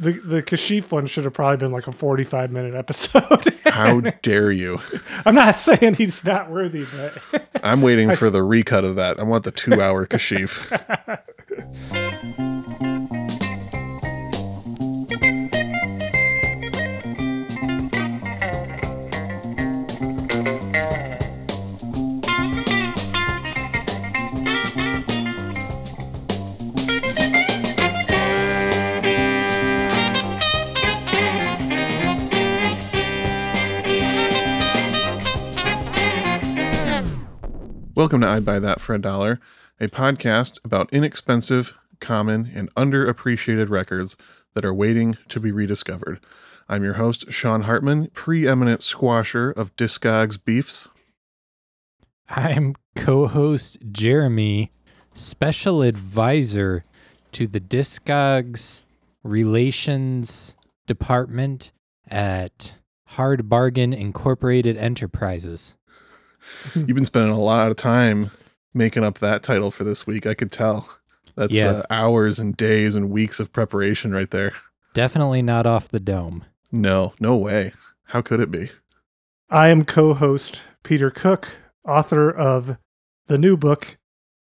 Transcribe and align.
the 0.00 0.12
the 0.12 0.42
Kashif 0.42 0.90
one 0.90 1.06
should 1.06 1.24
have 1.24 1.32
probably 1.34 1.58
been 1.58 1.72
like 1.72 1.86
a 1.86 1.92
45 1.92 2.50
minute 2.50 2.74
episode. 2.74 3.54
How 3.64 4.00
dare 4.00 4.50
you? 4.50 4.80
I'm 5.26 5.34
not 5.34 5.56
saying 5.56 5.94
he's 5.94 6.24
not 6.24 6.50
worthy, 6.50 6.86
but 6.96 7.44
I'm 7.62 7.82
waiting 7.82 8.14
for 8.16 8.30
the 8.30 8.42
recut 8.42 8.84
of 8.84 8.96
that. 8.96 9.20
I 9.20 9.24
want 9.24 9.44
the 9.44 9.52
two 9.52 9.80
hour 9.80 10.06
Kashif. 10.06 10.70
Welcome 38.00 38.22
to 38.22 38.28
I'd 38.28 38.46
Buy 38.46 38.58
That 38.58 38.80
for 38.80 38.94
a 38.94 38.98
Dollar, 38.98 39.40
a 39.78 39.86
podcast 39.86 40.58
about 40.64 40.90
inexpensive, 40.90 41.74
common, 42.00 42.50
and 42.54 42.74
underappreciated 42.74 43.68
records 43.68 44.16
that 44.54 44.64
are 44.64 44.72
waiting 44.72 45.18
to 45.28 45.38
be 45.38 45.52
rediscovered. 45.52 46.18
I'm 46.66 46.82
your 46.82 46.94
host, 46.94 47.30
Sean 47.30 47.60
Hartman, 47.60 48.06
preeminent 48.14 48.80
squasher 48.80 49.50
of 49.50 49.76
Discogs 49.76 50.42
beefs. 50.42 50.88
I'm 52.30 52.74
co 52.96 53.26
host 53.26 53.76
Jeremy, 53.92 54.72
special 55.12 55.82
advisor 55.82 56.84
to 57.32 57.46
the 57.46 57.60
Discogs 57.60 58.82
Relations 59.24 60.56
Department 60.86 61.72
at 62.08 62.72
Hard 63.04 63.50
Bargain 63.50 63.92
Incorporated 63.92 64.78
Enterprises. 64.78 65.74
You've 66.74 66.86
been 66.88 67.04
spending 67.04 67.32
a 67.32 67.38
lot 67.40 67.68
of 67.70 67.76
time 67.76 68.30
making 68.74 69.04
up 69.04 69.18
that 69.18 69.42
title 69.42 69.70
for 69.70 69.84
this 69.84 70.06
week. 70.06 70.26
I 70.26 70.34
could 70.34 70.52
tell. 70.52 70.88
That's 71.36 71.54
Yeah. 71.54 71.70
uh, 71.70 71.82
hours 71.90 72.38
and 72.38 72.56
days 72.56 72.94
and 72.94 73.10
weeks 73.10 73.40
of 73.40 73.52
preparation 73.52 74.12
right 74.12 74.30
there. 74.30 74.52
Definitely 74.94 75.42
not 75.42 75.66
off 75.66 75.88
the 75.88 76.00
dome. 76.00 76.44
No, 76.72 77.14
no 77.20 77.36
way. 77.36 77.72
How 78.04 78.20
could 78.22 78.40
it 78.40 78.50
be? 78.50 78.70
I 79.48 79.68
am 79.68 79.84
co-host 79.84 80.62
Peter 80.82 81.10
Cook, 81.10 81.48
author 81.86 82.30
of 82.30 82.76
the 83.26 83.38
new 83.38 83.56
book 83.56 83.96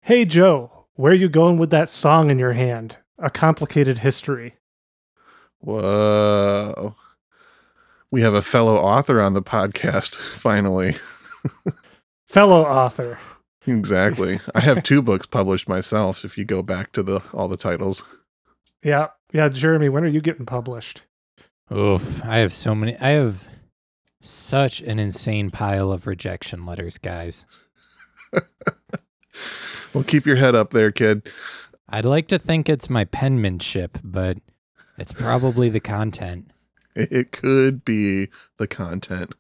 Hey 0.03 0.25
Joe, 0.25 0.87
where 0.95 1.13
you 1.15 1.29
going 1.29 1.59
with 1.59 1.71
that 1.71 1.89
song 1.89 2.31
in 2.31 2.39
your 2.39 2.53
hand? 2.55 2.97
A 3.19 3.29
complicated 3.31 3.99
history. 3.99 4.55
Whoa. 5.61 6.95
We 8.11 8.23
have 8.23 8.35
a 8.35 8.43
fellow 8.43 8.77
author 8.77 9.21
on 9.21 9.35
the 9.35 9.43
podcast, 9.43 10.17
finally. 10.39 10.97
Fellow 12.31 12.63
author. 12.63 13.19
Exactly. 13.67 14.39
I 14.55 14.61
have 14.61 14.85
two 14.85 15.03
books 15.03 15.27
published 15.27 15.69
myself 15.69 16.25
if 16.25 16.39
you 16.39 16.45
go 16.45 16.63
back 16.63 16.93
to 16.93 17.03
the 17.03 17.21
all 17.35 17.49
the 17.49 17.57
titles. 17.57 18.05
Yeah, 18.85 19.09
yeah, 19.33 19.49
Jeremy, 19.49 19.89
when 19.89 20.05
are 20.05 20.09
you 20.09 20.21
getting 20.21 20.47
published? 20.47 21.03
Oof. 21.73 22.25
I 22.25 22.39
have 22.39 22.55
so 22.55 22.75
many. 22.75 22.97
I 22.99 23.11
have 23.11 23.47
such 24.23 24.81
an 24.81 24.99
insane 24.99 25.51
pile 25.51 25.93
of 25.93 26.07
rejection 26.07 26.65
letters, 26.65 26.99
guys. 26.99 27.47
Well, 29.93 30.05
keep 30.05 30.25
your 30.25 30.37
head 30.37 30.55
up 30.55 30.71
there, 30.71 30.93
kid. 30.93 31.29
I'd 31.89 32.05
like 32.05 32.29
to 32.29 32.39
think 32.39 32.69
it's 32.69 32.89
my 32.89 33.07
penmanship, 33.07 33.99
but 34.05 34.39
it's 34.99 35.13
probably 35.13 35.69
the 35.69 35.81
content. 35.81 36.53
It 36.97 37.31
could 37.31 37.85
be 37.85 38.29
the 38.57 38.67
content. 38.67 39.33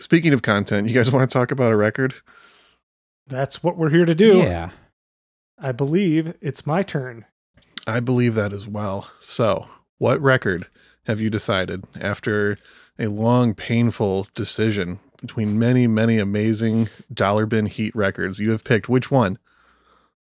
Speaking 0.00 0.32
of 0.32 0.42
content, 0.42 0.88
you 0.88 0.94
guys 0.94 1.10
want 1.12 1.28
to 1.28 1.32
talk 1.32 1.50
about 1.50 1.72
a 1.72 1.76
record? 1.76 2.14
That's 3.26 3.62
what 3.62 3.76
we're 3.76 3.90
here 3.90 4.06
to 4.06 4.14
do. 4.14 4.38
Yeah. 4.38 4.70
I 5.58 5.72
believe 5.72 6.34
it's 6.40 6.66
my 6.66 6.82
turn. 6.82 7.24
I 7.86 8.00
believe 8.00 8.34
that 8.34 8.52
as 8.52 8.68
well. 8.68 9.10
So, 9.20 9.66
what 9.98 10.20
record 10.20 10.66
have 11.06 11.20
you 11.20 11.30
decided 11.30 11.84
after 12.00 12.58
a 12.98 13.06
long, 13.06 13.54
painful 13.54 14.28
decision 14.34 14.98
between 15.20 15.58
many, 15.58 15.86
many 15.86 16.18
amazing 16.18 16.88
dollar 17.12 17.46
bin 17.46 17.66
heat 17.66 17.94
records? 17.96 18.38
You 18.38 18.50
have 18.52 18.64
picked 18.64 18.88
which 18.88 19.10
one? 19.10 19.38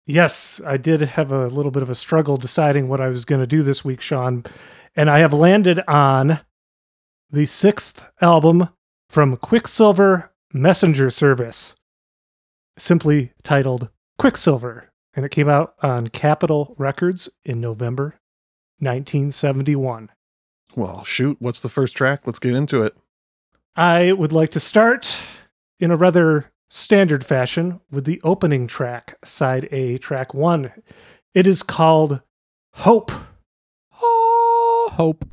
Yes, 0.07 0.61
I 0.67 0.77
did 0.77 1.01
have 1.03 1.31
a 1.31 1.47
little 1.47 1.71
bit 1.71 1.83
of 1.83 1.91
a 1.91 1.95
struggle 1.95 2.37
deciding 2.37 2.89
what 2.89 3.01
I 3.01 3.09
was 3.09 3.25
going 3.25 3.41
to 3.41 3.47
do 3.47 3.63
this 3.63 3.85
week, 3.85 4.01
Sean. 4.01 4.45
And 4.97 5.09
I 5.09 5.21
have 5.21 5.33
landed 5.33 5.81
on 5.87 6.41
the 7.31 7.45
sixth 7.45 8.05
album 8.21 8.69
from 9.13 9.37
Quicksilver 9.37 10.33
Messenger 10.55 11.11
Service, 11.11 11.77
simply 12.79 13.31
titled 13.43 13.91
Quicksilver. 14.17 14.89
And 15.13 15.27
it 15.27 15.31
came 15.31 15.51
out 15.51 15.75
on 15.83 16.09
Capitol 16.09 16.75
Records 16.79 17.29
in 17.45 17.61
November 17.61 18.15
1971. 18.79 20.09
Well, 20.75 21.05
shoot, 21.05 21.37
what's 21.41 21.61
the 21.61 21.69
first 21.69 21.95
track? 21.95 22.23
Let's 22.25 22.39
get 22.39 22.55
into 22.55 22.83
it. 22.85 22.97
I 23.77 24.13
would 24.13 24.33
like 24.33 24.49
to 24.53 24.61
start 24.61 25.15
in 25.79 25.91
a 25.91 25.97
rather 25.97 26.51
standard 26.71 27.23
fashion 27.23 27.81
with 27.91 28.07
the 28.07 28.19
opening 28.25 28.67
track, 28.67 29.19
side 29.27 29.69
A, 29.73 29.99
track 29.99 30.33
one. 30.33 30.73
It 31.35 31.47
is 31.47 31.63
called 31.63 32.23
Hope. 32.73 33.13
Oh, 34.01 34.89
hope. 34.93 35.27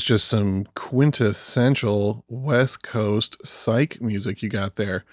Is 0.00 0.04
just 0.06 0.28
some 0.28 0.64
quintessential 0.76 2.24
West 2.26 2.82
Coast 2.82 3.36
psych 3.46 4.00
music 4.00 4.42
you 4.42 4.48
got 4.48 4.76
there. 4.76 5.04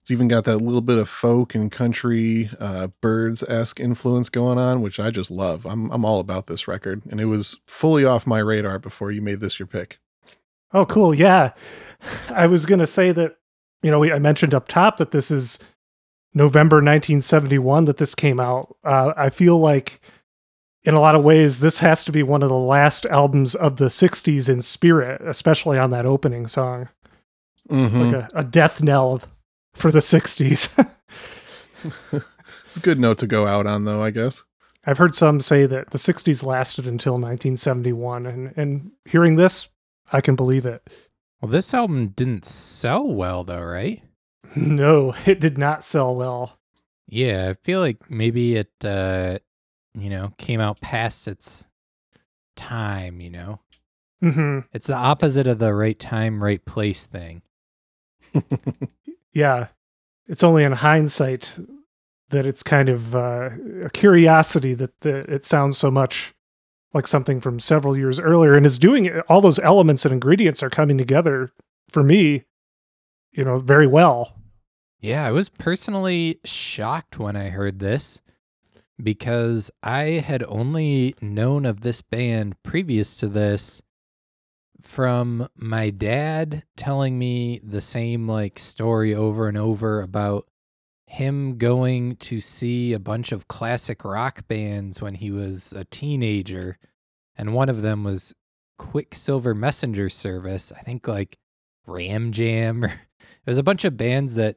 It's 0.00 0.10
even 0.10 0.26
got 0.26 0.42
that 0.46 0.56
little 0.56 0.80
bit 0.80 0.98
of 0.98 1.08
folk 1.08 1.54
and 1.54 1.70
country 1.70 2.50
uh, 2.58 2.88
Byrds 3.00 3.44
esque 3.44 3.78
influence 3.78 4.28
going 4.28 4.58
on, 4.58 4.80
which 4.80 4.98
I 4.98 5.12
just 5.12 5.30
love. 5.30 5.64
I'm 5.64 5.92
I'm 5.92 6.04
all 6.04 6.18
about 6.18 6.48
this 6.48 6.66
record, 6.66 7.02
and 7.08 7.20
it 7.20 7.26
was 7.26 7.60
fully 7.68 8.04
off 8.04 8.26
my 8.26 8.40
radar 8.40 8.80
before 8.80 9.12
you 9.12 9.22
made 9.22 9.38
this 9.38 9.60
your 9.60 9.68
pick. 9.68 10.00
Oh, 10.72 10.86
cool. 10.86 11.14
Yeah. 11.14 11.52
I 12.30 12.48
was 12.48 12.66
to 12.80 12.86
say 12.86 13.12
that, 13.12 13.36
you 13.84 13.92
know, 13.92 14.00
we, 14.00 14.10
I 14.10 14.18
mentioned 14.18 14.54
up 14.54 14.66
top 14.66 14.96
that 14.96 15.12
this 15.12 15.30
is 15.30 15.60
November 16.34 16.78
1971 16.78 17.84
that 17.84 17.98
this 17.98 18.16
came 18.16 18.40
out. 18.40 18.76
Uh, 18.82 19.12
I 19.16 19.30
feel 19.30 19.58
like, 19.58 20.00
in 20.84 20.94
a 20.94 21.00
lot 21.00 21.14
of 21.14 21.22
ways, 21.24 21.60
this 21.60 21.78
has 21.78 22.02
to 22.04 22.12
be 22.12 22.22
one 22.22 22.42
of 22.42 22.48
the 22.48 22.54
last 22.56 23.06
albums 23.06 23.54
of 23.54 23.76
the 23.76 23.86
60s 23.90 24.48
in 24.48 24.62
spirit, 24.62 25.20
especially 25.24 25.78
on 25.78 25.90
that 25.90 26.06
opening 26.06 26.46
song. 26.46 26.88
It's 27.70 27.74
Mhm. 27.96 28.12
like 28.12 28.14
a, 28.14 28.28
a 28.40 28.44
death 28.44 28.82
knell 28.82 29.20
for 29.74 29.90
the 29.90 30.00
60s. 30.00 30.68
It's 31.84 32.78
a 32.78 32.80
good 32.80 32.98
note 33.00 33.18
to 33.18 33.26
go 33.26 33.46
out 33.46 33.66
on, 33.66 33.84
though, 33.84 34.02
I 34.02 34.10
guess. 34.10 34.44
I've 34.86 34.96
heard 34.98 35.14
some 35.14 35.40
say 35.40 35.66
that 35.66 35.90
the 35.90 35.98
60s 35.98 36.42
lasted 36.44 36.86
until 36.86 37.14
1971, 37.14 38.24
and, 38.26 38.54
and 38.56 38.90
hearing 39.04 39.36
this, 39.36 39.68
I 40.12 40.20
can 40.22 40.36
believe 40.36 40.64
it. 40.64 40.82
Well, 41.40 41.50
this 41.50 41.74
album 41.74 42.08
didn't 42.16 42.44
sell 42.44 43.06
well, 43.12 43.44
though, 43.44 43.62
right? 43.62 44.02
No, 44.56 45.14
it 45.26 45.40
did 45.40 45.56
not 45.58 45.82
sell 45.84 46.14
well. 46.14 46.58
Yeah, 47.08 47.48
I 47.50 47.54
feel 47.64 47.80
like 47.80 48.10
maybe 48.10 48.56
it, 48.56 48.70
uh, 48.84 49.38
you 49.94 50.10
know, 50.10 50.32
came 50.38 50.60
out 50.60 50.80
past 50.80 51.28
its 51.28 51.66
time. 52.56 53.20
You 53.20 53.30
know, 53.30 53.60
hmm 54.20 54.60
it's 54.72 54.86
the 54.86 54.94
opposite 54.94 55.46
of 55.46 55.58
the 55.58 55.74
right 55.74 55.98
time, 55.98 56.42
right 56.42 56.64
place 56.64 57.06
thing. 57.06 57.42
Yeah, 59.34 59.68
it's 60.26 60.42
only 60.42 60.62
in 60.64 60.72
hindsight 60.72 61.58
that 62.28 62.44
it's 62.44 62.62
kind 62.62 62.88
of 62.88 63.16
uh, 63.16 63.50
a 63.82 63.90
curiosity 63.90 64.74
that 64.74 65.00
the, 65.00 65.18
it 65.32 65.44
sounds 65.44 65.78
so 65.78 65.90
much 65.90 66.34
like 66.92 67.06
something 67.06 67.40
from 67.40 67.58
several 67.58 67.96
years 67.96 68.18
earlier, 68.18 68.54
and 68.54 68.66
is 68.66 68.78
doing 68.78 69.10
all 69.28 69.40
those 69.40 69.58
elements 69.60 70.04
and 70.04 70.12
ingredients 70.12 70.62
are 70.62 70.68
coming 70.68 70.98
together 70.98 71.50
for 71.88 72.02
me, 72.02 72.44
you 73.32 73.42
know, 73.44 73.56
very 73.56 73.86
well. 73.86 74.36
Yeah, 75.00 75.26
I 75.26 75.30
was 75.30 75.48
personally 75.48 76.38
shocked 76.44 77.18
when 77.18 77.34
I 77.34 77.48
heard 77.48 77.78
this 77.78 78.20
because 79.02 79.70
I 79.82 80.04
had 80.04 80.44
only 80.48 81.14
known 81.20 81.66
of 81.66 81.80
this 81.80 82.02
band 82.02 82.62
previous 82.62 83.16
to 83.18 83.28
this 83.28 83.82
from 84.80 85.48
my 85.56 85.90
dad 85.90 86.64
telling 86.76 87.18
me 87.18 87.60
the 87.62 87.80
same 87.80 88.28
like 88.28 88.58
story 88.58 89.14
over 89.14 89.48
and 89.48 89.56
over 89.56 90.00
about 90.00 90.48
him 91.06 91.58
going 91.58 92.16
to 92.16 92.40
see 92.40 92.92
a 92.92 92.98
bunch 92.98 93.32
of 93.32 93.48
classic 93.48 94.04
rock 94.04 94.46
bands 94.48 95.00
when 95.00 95.14
he 95.14 95.30
was 95.30 95.72
a 95.72 95.84
teenager 95.84 96.78
and 97.36 97.54
one 97.54 97.68
of 97.68 97.82
them 97.82 98.04
was 98.04 98.34
Quicksilver 98.78 99.54
Messenger 99.54 100.08
Service, 100.08 100.72
I 100.72 100.82
think 100.82 101.06
like 101.06 101.38
Ram 101.86 102.32
Jam 102.32 102.84
or 102.84 102.88
it 102.88 103.46
was 103.46 103.58
a 103.58 103.62
bunch 103.62 103.84
of 103.84 103.96
bands 103.96 104.34
that 104.34 104.56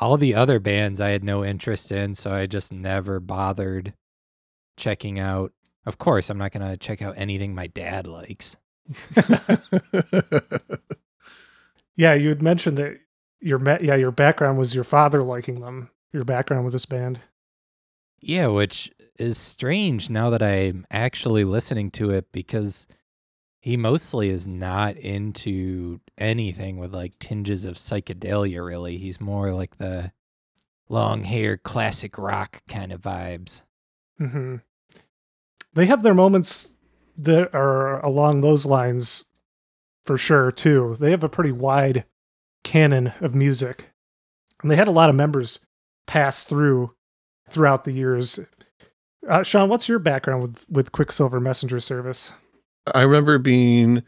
all 0.00 0.16
the 0.16 0.34
other 0.34 0.58
bands 0.60 1.00
I 1.00 1.10
had 1.10 1.24
no 1.24 1.44
interest 1.44 1.92
in, 1.92 2.14
so 2.14 2.32
I 2.32 2.46
just 2.46 2.72
never 2.72 3.20
bothered 3.20 3.94
checking 4.76 5.18
out. 5.18 5.52
Of 5.84 5.98
course, 5.98 6.30
I'm 6.30 6.38
not 6.38 6.52
going 6.52 6.68
to 6.68 6.76
check 6.76 7.02
out 7.02 7.14
anything 7.16 7.54
my 7.54 7.66
dad 7.68 8.06
likes. 8.06 8.56
Yeah, 11.96 12.14
you 12.14 12.28
had 12.28 12.42
mentioned 12.42 12.76
that 12.76 12.98
your 13.40 13.58
ma- 13.58 13.78
yeah 13.80 13.96
your 13.96 14.10
background 14.10 14.58
was 14.58 14.74
your 14.74 14.84
father 14.84 15.22
liking 15.22 15.60
them. 15.60 15.90
Your 16.12 16.24
background 16.24 16.64
with 16.64 16.72
this 16.72 16.86
band. 16.86 17.20
Yeah, 18.20 18.48
which 18.48 18.92
is 19.18 19.38
strange 19.38 20.10
now 20.10 20.30
that 20.30 20.42
I'm 20.42 20.86
actually 20.90 21.44
listening 21.44 21.90
to 21.92 22.10
it 22.10 22.30
because 22.32 22.86
he 23.66 23.76
mostly 23.76 24.28
is 24.28 24.46
not 24.46 24.96
into 24.96 25.98
anything 26.18 26.76
with 26.76 26.94
like 26.94 27.18
tinges 27.18 27.64
of 27.64 27.74
psychedelia, 27.74 28.64
really. 28.64 28.96
He's 28.96 29.20
more 29.20 29.52
like 29.52 29.78
the 29.78 30.12
long 30.88 31.24
hair 31.24 31.56
classic 31.56 32.16
rock 32.16 32.62
kind 32.68 32.92
of 32.92 33.00
vibes. 33.00 33.64
hmm 34.18 34.58
They 35.74 35.86
have 35.86 36.04
their 36.04 36.14
moments 36.14 36.68
that 37.16 37.56
are 37.56 37.98
along 38.06 38.40
those 38.40 38.66
lines 38.66 39.24
for 40.04 40.16
sure 40.16 40.52
too. 40.52 40.94
They 41.00 41.10
have 41.10 41.24
a 41.24 41.28
pretty 41.28 41.50
wide 41.50 42.04
canon 42.62 43.14
of 43.20 43.34
music. 43.34 43.90
And 44.62 44.70
they 44.70 44.76
had 44.76 44.86
a 44.86 44.92
lot 44.92 45.10
of 45.10 45.16
members 45.16 45.58
pass 46.06 46.44
through 46.44 46.94
throughout 47.48 47.82
the 47.82 47.90
years. 47.90 48.38
Uh, 49.28 49.42
Sean, 49.42 49.68
what's 49.68 49.88
your 49.88 49.98
background 49.98 50.42
with 50.42 50.70
with 50.70 50.92
Quicksilver 50.92 51.40
Messenger 51.40 51.80
Service? 51.80 52.32
I 52.94 53.02
remember 53.02 53.38
being 53.38 54.02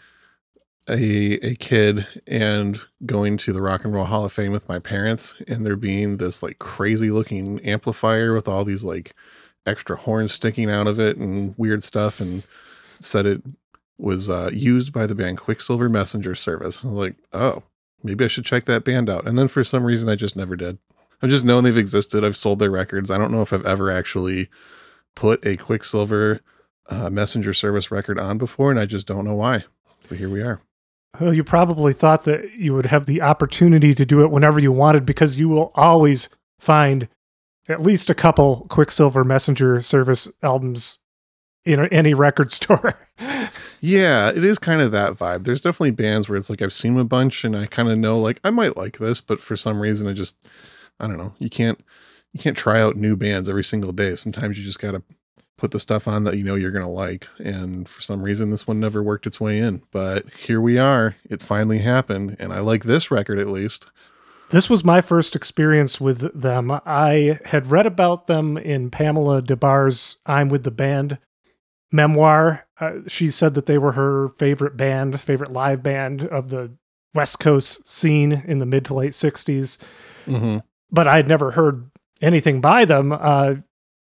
a 0.89 1.35
a 1.47 1.55
kid 1.57 2.07
and 2.27 2.79
going 3.07 3.37
to 3.39 3.53
the 3.53 3.63
Rock 3.63 3.85
and 3.85 3.93
Roll 3.93 4.05
Hall 4.05 4.25
of 4.25 4.33
Fame 4.33 4.53
with 4.53 4.69
my 4.69 4.79
parents, 4.79 5.41
and 5.49 5.67
there 5.67 5.77
being 5.77 6.17
this 6.17 6.43
like 6.43 6.59
crazy 6.59 7.11
looking 7.11 7.61
amplifier 7.61 8.35
with 8.35 8.49
all 8.49 8.65
these 8.65 8.85
like 8.85 9.15
extra 9.67 9.97
horns 9.97 10.33
sticking 10.33 10.71
out 10.71 10.87
of 10.87 10.99
it 10.99 11.17
and 11.19 11.55
weird 11.59 11.83
stuff, 11.83 12.21
and 12.21 12.43
said 13.01 13.27
it 13.27 13.43
was 13.99 14.29
uh, 14.29 14.51
used 14.53 14.93
by 14.93 15.07
the 15.07 15.15
band 15.15 15.39
Quicksilver 15.39 15.89
Messenger 15.89 16.35
Service. 16.35 16.85
I 16.85 16.89
was 16.89 16.99
like, 16.99 17.17
oh, 17.33 17.63
maybe 18.03 18.25
I 18.25 18.29
should 18.29 18.45
check 18.45 18.65
that 18.67 18.85
band 18.85 19.11
out. 19.11 19.27
And 19.27 19.37
then 19.39 19.49
for 19.49 19.65
some 19.65 19.85
reason, 19.85 20.09
I 20.09 20.15
just 20.15 20.37
never 20.37 20.57
did. 20.57 20.79
I've 21.21 21.31
just 21.31 21.45
known 21.45 21.65
they've 21.65 21.77
existed. 21.77 22.25
I've 22.25 22.37
sold 22.37 22.61
their 22.61 22.71
records. 22.71 23.11
I 23.11 23.19
don't 23.19 23.33
know 23.33 23.43
if 23.43 23.53
I've 23.53 23.67
ever 23.67 23.91
actually 23.91 24.49
put 25.17 25.45
a 25.45 25.57
Quicksilver 25.57 26.41
uh, 26.89 27.11
messenger 27.11 27.53
service 27.53 27.91
record 27.91 28.19
on 28.19 28.39
before, 28.39 28.71
and 28.71 28.81
I 28.81 28.87
just 28.87 29.07
don't 29.07 29.25
know 29.25 29.35
why. 29.35 29.65
But 30.09 30.19
here 30.19 30.31
we 30.31 30.43
are. 30.43 30.61
Well, 31.21 31.35
you 31.35 31.43
probably 31.43 31.93
thought 31.93 32.25
that 32.25 32.53
you 32.55 32.75
would 32.75 32.87
have 32.87 33.07
the 33.07 33.23
opportunity 33.23 33.95
to 33.95 34.07
do 34.07 34.23
it 34.23 34.31
whenever 34.31 34.61
you 34.61 34.73
wanted 34.73 35.05
because 35.05 35.39
you 35.39 35.49
will 35.49 35.73
always 35.75 36.29
find 36.59 37.09
at 37.69 37.83
least 37.83 38.09
a 38.09 38.15
couple 38.15 38.67
Quicksilver 38.69 39.25
Messenger 39.25 39.81
Service 39.81 40.29
albums 40.43 40.99
in 41.65 41.81
any 41.89 42.15
record 42.15 42.53
store. 42.53 42.95
Yeah, 43.81 44.31
it 44.31 44.45
is 44.45 44.59
kind 44.59 44.81
of 44.81 44.93
that 44.93 45.13
vibe. 45.13 45.45
There's 45.45 45.61
definitely 45.61 45.91
bands 45.93 46.29
where 46.29 46.39
it's 46.39 46.51
like 46.51 46.63
I've 46.63 46.73
seen 46.73 46.99
a 46.99 47.05
bunch, 47.05 47.45
and 47.45 47.57
I 47.57 47.67
kind 47.67 47.89
of 47.89 47.99
know 47.99 48.19
like 48.19 48.41
I 48.45 48.51
might 48.51 48.77
like 48.77 48.99
this, 48.99 49.21
but 49.21 49.41
for 49.41 49.57
some 49.57 49.81
reason 49.81 50.09
I 50.09 50.13
just 50.13 50.39
I 51.01 51.07
don't 51.07 51.19
know. 51.19 51.35
You 51.39 51.51
can't 51.51 51.81
you 52.33 52.41
can't 52.41 52.57
try 52.57 52.81
out 52.81 52.97
new 52.97 53.17
bands 53.17 53.49
every 53.49 53.65
single 53.65 53.93
day. 53.93 54.15
Sometimes 54.17 54.59
you 54.59 54.65
just 54.65 54.81
got 54.81 54.93
to 54.93 55.03
put 55.59 55.73
the 55.73 55.81
stuff 55.81 56.09
on 56.09 56.25
that 56.25 56.39
you 56.39 56.45
know 56.45 56.55
you're 56.55 56.71
gonna 56.71 56.89
like. 56.89 57.29
And 57.39 57.87
for 57.87 58.01
some 58.01 58.23
reason, 58.23 58.51
this 58.51 58.67
one 58.67 58.81
never 58.81 59.03
worked 59.03 59.27
its 59.27 59.39
way 59.41 59.59
in. 59.59 59.83
But 59.91 60.33
here 60.33 60.63
we 60.63 60.79
are. 60.79 61.15
It 61.29 61.43
finally 61.43 61.79
happened, 61.79 62.37
and 62.39 62.53
I 62.53 62.61
like 62.61 62.85
this 62.85 63.11
record 63.11 63.39
at 63.39 63.49
least. 63.49 63.91
This 64.51 64.71
was 64.71 64.83
my 64.83 65.03
first 65.03 65.37
experience 65.37 66.01
with 66.01 66.33
them. 66.41 66.71
I 66.87 67.39
had 67.45 67.71
read 67.71 67.85
about 67.85 68.29
them 68.29 68.57
in 68.57 68.91
Pamela 68.91 69.43
Des 69.43 69.57
Barres' 69.57 70.17
I'm 70.25 70.49
with 70.49 70.65
the 70.65 70.71
Band 70.71 71.19
memoir. 71.93 72.67
Uh, 72.81 72.93
she 73.07 73.31
said 73.31 73.55
that 73.55 73.67
they 73.67 73.77
were 73.77 73.93
her 73.93 74.31
favorite 74.39 74.77
band, 74.77 75.21
favorite 75.21 75.53
live 75.53 75.83
band 75.83 76.25
of 76.25 76.49
the 76.49 76.71
West 77.15 77.41
Coast 77.41 77.87
scene 77.87 78.45
in 78.47 78.59
the 78.59 78.67
mid 78.67 78.85
to 78.87 78.95
late 78.95 79.13
60s. 79.13 79.77
hmm 80.25 80.59
But 80.91 81.09
I 81.09 81.17
had 81.17 81.29
never 81.29 81.51
heard 81.51 81.91
anything 82.23 82.61
by 82.61 82.85
them. 82.85 83.13
Uh, 83.13 83.57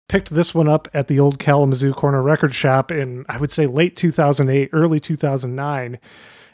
picked 0.09 0.29
this 0.29 0.53
one 0.53 0.67
up 0.67 0.87
at 0.93 1.07
the 1.07 1.19
old 1.19 1.39
Kalamazoo 1.39 1.93
Corner 1.93 2.21
Record 2.21 2.53
Shop 2.53 2.91
in, 2.91 3.25
I 3.29 3.37
would 3.37 3.51
say, 3.51 3.65
late 3.65 3.95
2008, 3.95 4.69
early 4.73 4.99
2009. 4.99 5.99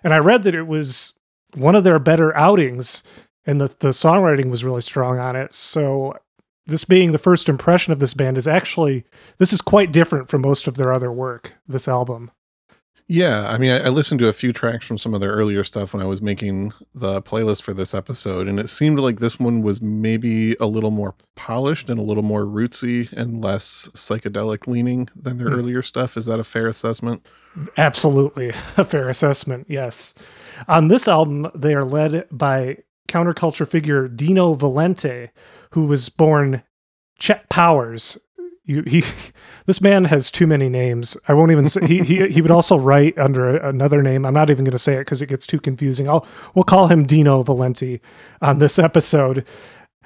And 0.03 0.13
I 0.13 0.17
read 0.17 0.43
that 0.43 0.55
it 0.55 0.67
was 0.67 1.13
one 1.55 1.75
of 1.75 1.83
their 1.83 1.99
better 1.99 2.35
outings 2.37 3.03
and 3.45 3.59
the, 3.59 3.67
the 3.79 3.89
songwriting 3.89 4.49
was 4.49 4.63
really 4.63 4.81
strong 4.81 5.17
on 5.17 5.35
it. 5.35 5.53
So 5.53 6.13
this 6.67 6.85
being 6.85 7.11
the 7.11 7.17
first 7.17 7.49
impression 7.49 7.91
of 7.91 7.99
this 7.99 8.13
band 8.13 8.37
is 8.37 8.47
actually 8.47 9.05
this 9.37 9.51
is 9.51 9.61
quite 9.61 9.91
different 9.91 10.29
from 10.29 10.41
most 10.41 10.67
of 10.67 10.75
their 10.75 10.93
other 10.93 11.11
work, 11.11 11.53
this 11.67 11.87
album. 11.87 12.31
Yeah, 13.11 13.47
I 13.49 13.57
mean, 13.57 13.71
I, 13.71 13.85
I 13.85 13.89
listened 13.89 14.19
to 14.19 14.27
a 14.27 14.33
few 14.33 14.53
tracks 14.53 14.85
from 14.85 14.99
some 14.99 15.15
of 15.15 15.19
their 15.19 15.31
earlier 15.31 15.63
stuff 15.63 15.95
when 15.95 16.03
I 16.03 16.05
was 16.05 16.21
making 16.21 16.73
the 16.93 17.23
playlist 17.23 17.63
for 17.63 17.73
this 17.73 17.95
episode, 17.95 18.47
and 18.47 18.59
it 18.59 18.69
seemed 18.69 18.99
like 18.99 19.19
this 19.19 19.39
one 19.39 19.63
was 19.63 19.81
maybe 19.81 20.55
a 20.59 20.67
little 20.67 20.91
more 20.91 21.15
polished 21.35 21.89
and 21.89 21.99
a 21.99 22.03
little 22.03 22.21
more 22.21 22.45
rootsy 22.45 23.11
and 23.13 23.43
less 23.43 23.89
psychedelic 23.95 24.67
leaning 24.67 25.09
than 25.15 25.39
their 25.39 25.47
Hmm. 25.47 25.55
earlier 25.55 25.81
stuff. 25.81 26.17
Is 26.17 26.25
that 26.27 26.39
a 26.39 26.43
fair 26.43 26.67
assessment? 26.67 27.25
Absolutely 27.77 28.49
a 28.77 28.85
fair 28.85 29.09
assessment, 29.09 29.65
yes. 29.67 30.13
On 30.67 30.87
this 30.87 31.07
album, 31.07 31.47
they 31.55 31.73
are 31.73 31.83
led 31.85 32.27
by 32.29 32.77
counterculture 33.07 33.67
figure 33.67 34.07
Dino 34.07 34.53
Valenti, 34.53 35.29
who 35.71 35.85
was 35.85 36.09
born 36.09 36.61
Chet 37.17 37.49
Powers. 37.49 38.19
You, 38.69 38.83
he, 38.83 39.03
this 39.65 39.81
man 39.81 40.05
has 40.05 40.29
too 40.29 40.45
many 40.45 40.69
names. 40.69 41.17
I 41.27 41.33
won't 41.33 41.51
even 41.51 41.65
say. 41.65 41.87
He 41.87 41.99
he, 42.03 42.27
he 42.31 42.41
would 42.41 42.51
also 42.51 42.77
write 42.77 43.17
under 43.17 43.57
another 43.57 44.03
name. 44.03 44.25
I'm 44.25 44.33
not 44.35 44.51
even 44.51 44.63
going 44.63 44.73
to 44.73 44.77
say 44.77 44.95
it 44.95 44.99
because 44.99 45.23
it 45.23 45.29
gets 45.29 45.47
too 45.47 45.59
confusing. 45.59 46.07
I'll 46.07 46.25
we'll 46.53 46.63
call 46.63 46.87
him 46.87 47.07
Dino 47.07 47.41
Valenti 47.41 47.99
on 48.41 48.59
this 48.59 48.77
mm. 48.77 48.83
episode. 48.83 49.47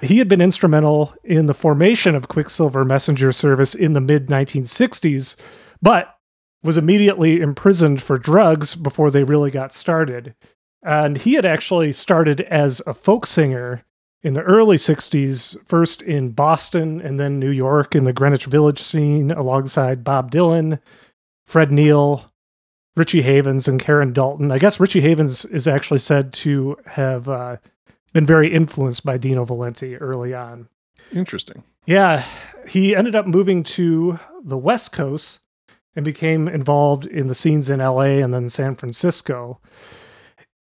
He 0.00 0.18
had 0.18 0.28
been 0.28 0.40
instrumental 0.40 1.14
in 1.22 1.46
the 1.46 1.54
formation 1.54 2.14
of 2.14 2.28
Quicksilver 2.28 2.84
Messenger 2.84 3.32
Service 3.32 3.74
in 3.74 3.92
the 3.92 4.00
mid 4.00 4.28
1960s, 4.28 5.36
but 5.82 6.16
was 6.62 6.78
immediately 6.78 7.40
imprisoned 7.40 8.02
for 8.02 8.16
drugs 8.16 8.74
before 8.74 9.10
they 9.10 9.22
really 9.24 9.50
got 9.50 9.72
started. 9.72 10.34
And 10.82 11.18
he 11.18 11.34
had 11.34 11.44
actually 11.44 11.92
started 11.92 12.40
as 12.42 12.80
a 12.86 12.94
folk 12.94 13.26
singer 13.26 13.84
in 14.24 14.32
the 14.32 14.42
early 14.42 14.78
60s, 14.78 15.56
first 15.66 16.00
in 16.02 16.30
Boston 16.30 17.00
and 17.02 17.20
then 17.20 17.38
New 17.38 17.50
York 17.50 17.94
in 17.94 18.04
the 18.04 18.12
Greenwich 18.12 18.46
Village 18.46 18.80
scene 18.80 19.30
alongside 19.30 20.02
Bob 20.02 20.30
Dylan, 20.30 20.80
Fred 21.46 21.70
Neil, 21.70 22.32
Richie 22.96 23.22
Havens, 23.22 23.68
and 23.68 23.80
Karen 23.80 24.14
Dalton. 24.14 24.50
I 24.50 24.58
guess 24.58 24.80
Richie 24.80 25.02
Havens 25.02 25.44
is 25.44 25.68
actually 25.68 25.98
said 25.98 26.32
to 26.34 26.76
have 26.86 27.28
uh, 27.28 27.58
been 28.14 28.24
very 28.24 28.50
influenced 28.50 29.04
by 29.04 29.18
Dino 29.18 29.44
Valenti 29.44 29.96
early 29.96 30.32
on. 30.32 30.68
Interesting. 31.12 31.62
Yeah, 31.84 32.24
he 32.66 32.96
ended 32.96 33.14
up 33.14 33.26
moving 33.26 33.62
to 33.64 34.18
the 34.42 34.56
West 34.56 34.92
Coast 34.92 35.40
and 35.94 36.04
became 36.04 36.48
involved 36.48 37.04
in 37.04 37.26
the 37.26 37.34
scenes 37.34 37.68
in 37.68 37.80
LA 37.80 38.22
and 38.22 38.32
then 38.32 38.48
San 38.48 38.74
Francisco. 38.74 39.60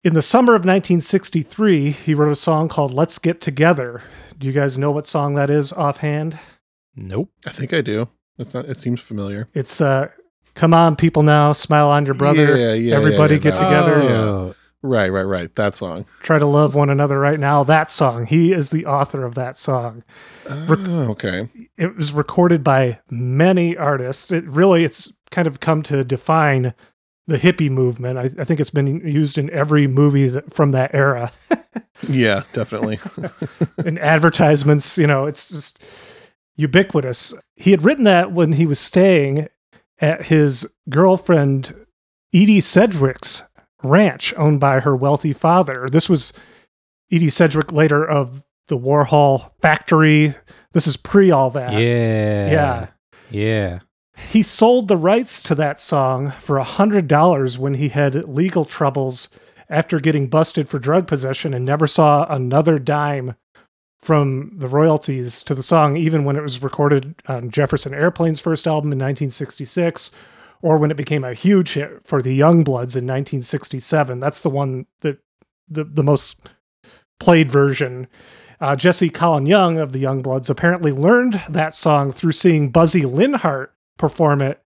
In 0.04 0.14
the 0.14 0.23
summer 0.23 0.54
of 0.54 0.62
1963, 0.62 1.90
he 1.90 2.12
wrote 2.14 2.32
a 2.32 2.37
song 2.37 2.68
called 2.68 2.92
Let's 2.92 3.21
Get 3.21 3.40
Together. 3.40 4.02
Do 4.37 4.49
you 4.49 4.52
guys 4.52 4.76
know 4.76 4.90
what 4.90 5.06
song 5.06 5.37
that 5.37 5.49
is 5.49 5.73
offhand? 5.73 6.40
Nope. 6.97 7.30
I 7.47 7.50
think 7.52 7.73
I 7.73 7.82
do. 7.82 8.09
It's 8.37 8.52
not. 8.52 8.64
It 8.64 8.78
seems 8.78 9.00
familiar. 9.00 9.47
It's 9.54 9.80
uh 9.80 10.09
Come 10.54 10.75
on 10.75 10.97
people 10.97 11.23
now, 11.23 11.52
smile 11.52 11.88
on 11.88 12.04
your 12.04 12.16
brother. 12.16 12.56
Yeah, 12.56 12.75
yeah, 12.75 12.97
Everybody 12.97 13.35
yeah, 13.35 13.40
get 13.40 13.54
together. 13.54 14.02
Oh, 14.02 14.54
Right, 14.85 15.11
right, 15.11 15.23
right. 15.23 15.54
That 15.54 15.76
song. 15.76 16.04
Try 16.21 16.40
to 16.40 16.47
love 16.47 16.75
one 16.75 16.90
another 16.90 17.21
right 17.21 17.38
now. 17.38 17.62
That 17.62 17.88
song. 17.88 18.26
He 18.26 18.52
is 18.52 18.71
the 18.71 18.85
author 18.85 19.25
of 19.25 19.37
that 19.37 19.56
song. 19.56 20.02
Oh, 20.49 21.06
okay. 21.11 21.49
it 21.78 21.97
was 21.97 22.12
recorded 22.12 22.64
by 22.64 22.99
many 23.09 23.76
artists. 23.76 24.32
It 24.32 24.44
really, 24.44 24.85
it's 24.85 25.12
kind 25.30 25.47
of 25.47 25.61
come 25.61 25.85
to 25.85 26.02
define 26.02 26.75
the 27.26 27.37
hippie 27.37 27.71
movement. 27.71 28.19
I, 28.19 28.25
I 28.41 28.45
think 28.45 28.61
it's 28.61 28.71
been 28.71 29.00
used 29.07 29.38
in 29.38 29.50
every 29.50 29.87
movie 29.87 30.29
that, 30.29 30.52
from 30.52 30.73
that 30.73 30.95
era. 30.95 31.33
Yeah, 32.09 32.43
definitely. 32.52 32.99
in 33.87 33.97
advertisements, 33.99 34.99
you 34.99 35.07
know, 35.07 35.26
it's 35.26 35.50
just 35.50 35.79
ubiquitous. 36.57 37.33
He 37.57 37.71
had 37.71 37.85
written 37.85 38.05
that 38.05 38.33
when 38.33 38.52
he 38.52 38.67
was 38.67 38.81
staying 38.81 39.49
at 40.00 40.26
his 40.26 40.67
girlfriend 40.88 41.75
Edie 42.35 42.61
Sedgwick's 42.61 43.45
ranch 43.83 44.35
owned 44.37 44.59
by 44.59 44.81
her 44.81 44.97
wealthy 44.97 45.33
father. 45.33 45.87
This 45.91 46.09
was 46.09 46.33
Edie 47.12 47.31
Sedgwick 47.31 47.71
later 47.73 48.05
of 48.05 48.43
the 48.69 48.79
Warhol 48.79 49.50
factory. 49.61 50.35
This 50.73 50.87
is 50.87 50.97
pre 50.97 51.31
all 51.31 51.50
that. 51.50 51.73
yeah. 51.73 52.50
Yeah. 52.50 52.87
Yeah. 53.31 53.79
He 54.16 54.42
sold 54.42 54.88
the 54.88 54.97
rights 54.97 55.42
to 55.42 55.54
that 55.57 55.81
song 55.81 56.33
for 56.40 56.59
a 56.59 56.64
hundred 56.64 57.09
dollars 57.09 57.59
when 57.59 57.75
he 57.75 57.88
had 57.88 58.28
legal 58.28 58.64
troubles 58.64 59.28
after 59.69 59.99
getting 59.99 60.28
busted 60.28 60.69
for 60.69 60.78
drug 60.78 61.07
possession 61.07 61.54
and 61.54 61.64
never 61.64 61.87
saw 61.87 62.26
another 62.33 62.78
dime 62.78 63.35
from 64.02 64.52
the 64.57 64.69
royalties 64.69 65.42
to 65.45 65.54
the 65.54 65.62
song, 65.62 65.97
even 65.97 66.25
when 66.25 66.37
it 66.37 66.42
was 66.42 66.62
recorded 66.62 67.14
on 67.28 67.50
Jefferson 67.50 67.95
Airplane's 67.95 68.40
first 68.40 68.66
album 68.66 68.92
in 68.92 68.99
1966, 68.99 70.11
or 70.61 70.76
when 70.76 70.90
it 70.90 70.97
became 70.97 71.25
a 71.25 71.35
huge 71.35 71.75
hit 71.75 72.00
for 72.04 72.21
the 72.21 72.38
Youngbloods 72.38 72.97
in 72.97 73.07
1967. 73.07 74.21
That's 74.21 74.42
the 74.42 74.50
one 74.50 74.87
that 75.00 75.19
the 75.69 75.85
the 75.85 76.02
most 76.02 76.37
played 77.19 77.50
version. 77.50 78.09
Uh, 78.61 78.76
Jesse 78.76 79.11
Colin 79.11 79.47
Young 79.47 79.78
of 79.78 79.92
the 79.92 80.02
Youngbloods 80.02 80.50
apparently 80.50 80.92
learned 80.92 81.40
that 81.49 81.75
song 81.75 82.11
through 82.11 82.33
seeing 82.33 82.71
Buzzy 82.71 83.02
Linhart 83.02 83.69
perform 84.02 84.42
it 84.42 84.61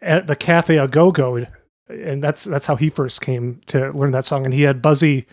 at 0.00 0.28
the 0.28 0.36
Cafe 0.36 0.76
A 0.76 0.86
Go 0.86 1.10
Go, 1.10 1.44
and 1.88 2.22
that's 2.22 2.44
that's 2.44 2.66
how 2.66 2.76
he 2.76 2.88
first 2.88 3.20
came 3.20 3.60
to 3.66 3.90
learn 3.90 4.12
that 4.12 4.24
song. 4.24 4.44
And 4.44 4.54
he 4.54 4.62
had 4.62 4.80
Buzzy 4.80 5.26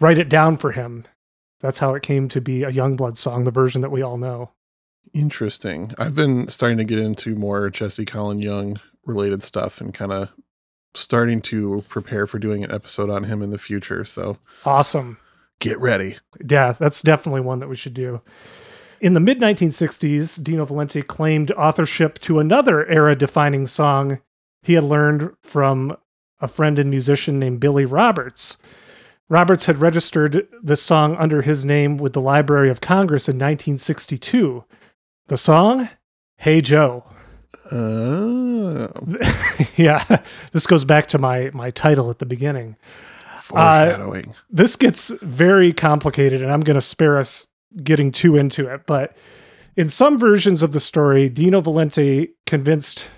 write 0.00 0.16
it 0.18 0.30
down 0.30 0.56
for 0.56 0.72
him. 0.72 1.04
That's 1.60 1.76
how 1.78 1.94
it 1.94 2.02
came 2.02 2.28
to 2.30 2.40
be 2.40 2.62
a 2.62 2.72
Youngblood 2.72 3.18
song, 3.18 3.44
the 3.44 3.50
version 3.50 3.82
that 3.82 3.90
we 3.90 4.00
all 4.02 4.16
know. 4.16 4.50
Interesting. 5.12 5.92
I've 5.98 6.14
been 6.14 6.48
starting 6.48 6.78
to 6.78 6.84
get 6.84 6.98
into 6.98 7.34
more 7.36 7.68
Jesse 7.70 8.04
Colin 8.06 8.40
Young 8.40 8.80
related 9.04 9.42
stuff 9.42 9.80
and 9.80 9.92
kind 9.92 10.12
of 10.12 10.30
starting 10.94 11.40
to 11.42 11.84
prepare 11.88 12.26
for 12.26 12.38
doing 12.38 12.64
an 12.64 12.72
episode 12.72 13.10
on 13.10 13.24
him 13.24 13.42
in 13.42 13.50
the 13.50 13.58
future. 13.58 14.04
So 14.04 14.36
Awesome. 14.64 15.18
get 15.60 15.78
ready. 15.78 16.16
Yeah, 16.48 16.72
that's 16.72 17.02
definitely 17.02 17.42
one 17.42 17.58
that 17.60 17.68
we 17.68 17.76
should 17.76 17.94
do. 17.94 18.20
In 19.04 19.12
the 19.12 19.20
mid 19.20 19.38
1960s, 19.38 20.42
Dino 20.42 20.64
Valenti 20.64 21.02
claimed 21.02 21.50
authorship 21.50 22.18
to 22.20 22.38
another 22.38 22.86
era 22.86 23.14
defining 23.14 23.66
song 23.66 24.22
he 24.62 24.72
had 24.72 24.84
learned 24.84 25.30
from 25.42 25.94
a 26.40 26.48
friend 26.48 26.78
and 26.78 26.88
musician 26.88 27.38
named 27.38 27.60
Billy 27.60 27.84
Roberts. 27.84 28.56
Roberts 29.28 29.66
had 29.66 29.82
registered 29.82 30.48
this 30.62 30.80
song 30.80 31.16
under 31.16 31.42
his 31.42 31.66
name 31.66 31.98
with 31.98 32.14
the 32.14 32.20
Library 32.22 32.70
of 32.70 32.80
Congress 32.80 33.28
in 33.28 33.34
1962. 33.34 34.64
The 35.26 35.36
song, 35.36 35.90
Hey 36.38 36.62
Joe. 36.62 37.04
Oh, 37.70 38.88
yeah, 39.76 40.22
this 40.52 40.66
goes 40.66 40.84
back 40.84 41.08
to 41.08 41.18
my 41.18 41.50
my 41.52 41.70
title 41.70 42.08
at 42.08 42.20
the 42.20 42.26
beginning. 42.26 42.76
Uh, 43.34 43.40
foreshadowing. 43.42 44.34
this 44.48 44.76
gets 44.76 45.10
very 45.20 45.74
complicated 45.74 46.40
and 46.40 46.50
I'm 46.50 46.62
going 46.62 46.76
to 46.76 46.80
spare 46.80 47.18
us 47.18 47.48
getting 47.82 48.12
too 48.12 48.36
into 48.36 48.66
it. 48.66 48.86
But 48.86 49.16
in 49.76 49.88
some 49.88 50.18
versions 50.18 50.62
of 50.62 50.72
the 50.72 50.80
story, 50.80 51.28
Dino 51.28 51.60
Valenti 51.60 52.34
convinced 52.46 53.08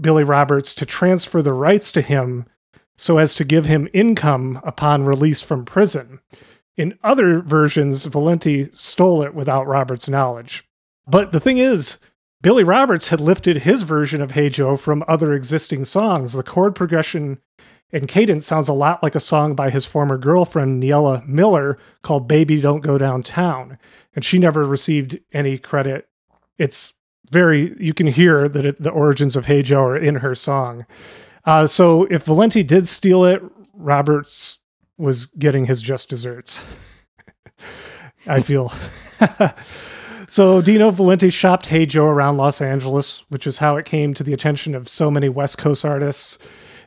Billy 0.00 0.24
Roberts 0.24 0.74
to 0.74 0.86
transfer 0.86 1.42
the 1.42 1.52
rights 1.52 1.92
to 1.92 2.02
him 2.02 2.46
so 2.96 3.18
as 3.18 3.34
to 3.34 3.44
give 3.44 3.66
him 3.66 3.88
income 3.92 4.60
upon 4.64 5.04
release 5.04 5.40
from 5.40 5.64
prison. 5.64 6.20
In 6.76 6.98
other 7.02 7.40
versions, 7.40 8.06
Valenti 8.06 8.68
stole 8.72 9.22
it 9.22 9.34
without 9.34 9.66
Roberts' 9.66 10.08
knowledge. 10.08 10.64
But 11.06 11.32
the 11.32 11.40
thing 11.40 11.58
is, 11.58 11.98
Billy 12.40 12.64
Roberts 12.64 13.08
had 13.08 13.20
lifted 13.20 13.58
his 13.58 13.82
version 13.82 14.20
of 14.20 14.32
Hey 14.32 14.48
Joe 14.48 14.76
from 14.76 15.04
other 15.06 15.32
existing 15.32 15.84
songs. 15.84 16.32
The 16.32 16.42
chord 16.42 16.74
progression 16.74 17.38
and 17.92 18.08
cadence 18.08 18.46
sounds 18.46 18.68
a 18.68 18.72
lot 18.72 19.02
like 19.02 19.14
a 19.14 19.20
song 19.20 19.54
by 19.54 19.68
his 19.68 19.84
former 19.84 20.16
girlfriend, 20.16 20.82
Niela 20.82 21.26
Miller, 21.26 21.76
called 22.00 22.26
Baby 22.26 22.60
Don't 22.60 22.80
Go 22.80 22.96
Downtown. 22.96 23.78
And 24.14 24.24
she 24.24 24.38
never 24.38 24.64
received 24.64 25.18
any 25.32 25.58
credit. 25.58 26.08
It's 26.58 26.94
very, 27.30 27.76
you 27.78 27.92
can 27.92 28.06
hear 28.06 28.48
that 28.48 28.64
it, 28.64 28.82
the 28.82 28.90
origins 28.90 29.36
of 29.36 29.46
Hey 29.46 29.62
Joe 29.62 29.82
are 29.84 29.96
in 29.96 30.16
her 30.16 30.34
song. 30.34 30.86
Uh, 31.44 31.66
so 31.66 32.04
if 32.04 32.24
Valenti 32.24 32.62
did 32.62 32.88
steal 32.88 33.24
it, 33.24 33.42
Roberts 33.74 34.58
was 34.96 35.26
getting 35.26 35.66
his 35.66 35.82
just 35.82 36.08
desserts. 36.08 36.60
I 38.26 38.40
feel. 38.40 38.72
so 40.28 40.62
Dino 40.62 40.90
Valenti 40.90 41.28
shopped 41.28 41.66
Hey 41.66 41.84
Joe 41.84 42.06
around 42.06 42.38
Los 42.38 42.60
Angeles, 42.62 43.24
which 43.28 43.46
is 43.46 43.58
how 43.58 43.76
it 43.76 43.84
came 43.84 44.14
to 44.14 44.22
the 44.22 44.32
attention 44.32 44.74
of 44.74 44.88
so 44.88 45.10
many 45.10 45.28
West 45.28 45.58
Coast 45.58 45.84
artists. 45.84 46.38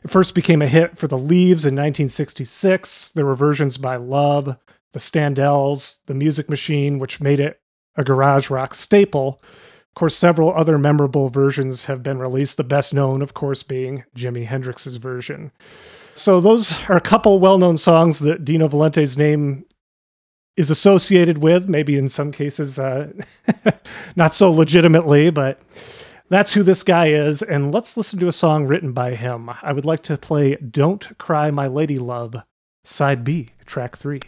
It 0.06 0.12
first 0.12 0.36
became 0.36 0.62
a 0.62 0.68
hit 0.68 0.96
for 0.96 1.08
the 1.08 1.18
Leaves 1.18 1.66
in 1.66 1.74
1966. 1.74 3.10
There 3.10 3.26
were 3.26 3.34
versions 3.34 3.76
by 3.76 3.96
Love, 3.96 4.56
the 4.92 5.00
Standells, 5.00 5.96
the 6.06 6.14
Music 6.14 6.48
Machine, 6.48 7.00
which 7.00 7.20
made 7.20 7.40
it 7.40 7.60
a 7.96 8.04
garage 8.04 8.48
rock 8.48 8.76
staple. 8.76 9.42
Of 9.42 9.94
course, 9.96 10.14
several 10.14 10.54
other 10.54 10.78
memorable 10.78 11.28
versions 11.28 11.86
have 11.86 12.04
been 12.04 12.18
released, 12.20 12.56
the 12.56 12.62
best 12.62 12.94
known, 12.94 13.20
of 13.20 13.34
course, 13.34 13.64
being 13.64 14.04
Jimi 14.16 14.46
Hendrix's 14.46 14.98
version. 14.98 15.50
So, 16.14 16.40
those 16.40 16.72
are 16.88 16.96
a 16.96 17.00
couple 17.00 17.40
well 17.40 17.58
known 17.58 17.76
songs 17.76 18.20
that 18.20 18.44
Dino 18.44 18.68
Valenti's 18.68 19.18
name 19.18 19.64
is 20.56 20.70
associated 20.70 21.38
with, 21.38 21.68
maybe 21.68 21.98
in 21.98 22.08
some 22.08 22.30
cases 22.30 22.78
uh, 22.78 23.10
not 24.14 24.32
so 24.32 24.52
legitimately, 24.52 25.30
but 25.30 25.60
that's 26.28 26.52
who 26.52 26.64
this 26.64 26.82
guy 26.82 27.08
is, 27.08 27.40
and 27.40 27.72
let's 27.72 27.96
listen 27.96 28.18
to 28.18 28.26
a 28.26 28.32
song 28.32 28.66
written 28.66 28.92
by 28.92 29.14
him. 29.14 29.48
I 29.62 29.72
would 29.72 29.84
like 29.84 30.02
to 30.04 30.18
play 30.18 30.56
Don't 30.56 31.16
Cry 31.18 31.52
My 31.52 31.66
Lady 31.66 31.98
Love, 31.98 32.34
Side 32.82 33.22
B, 33.22 33.50
Track 33.64 33.96
3. 33.96 34.20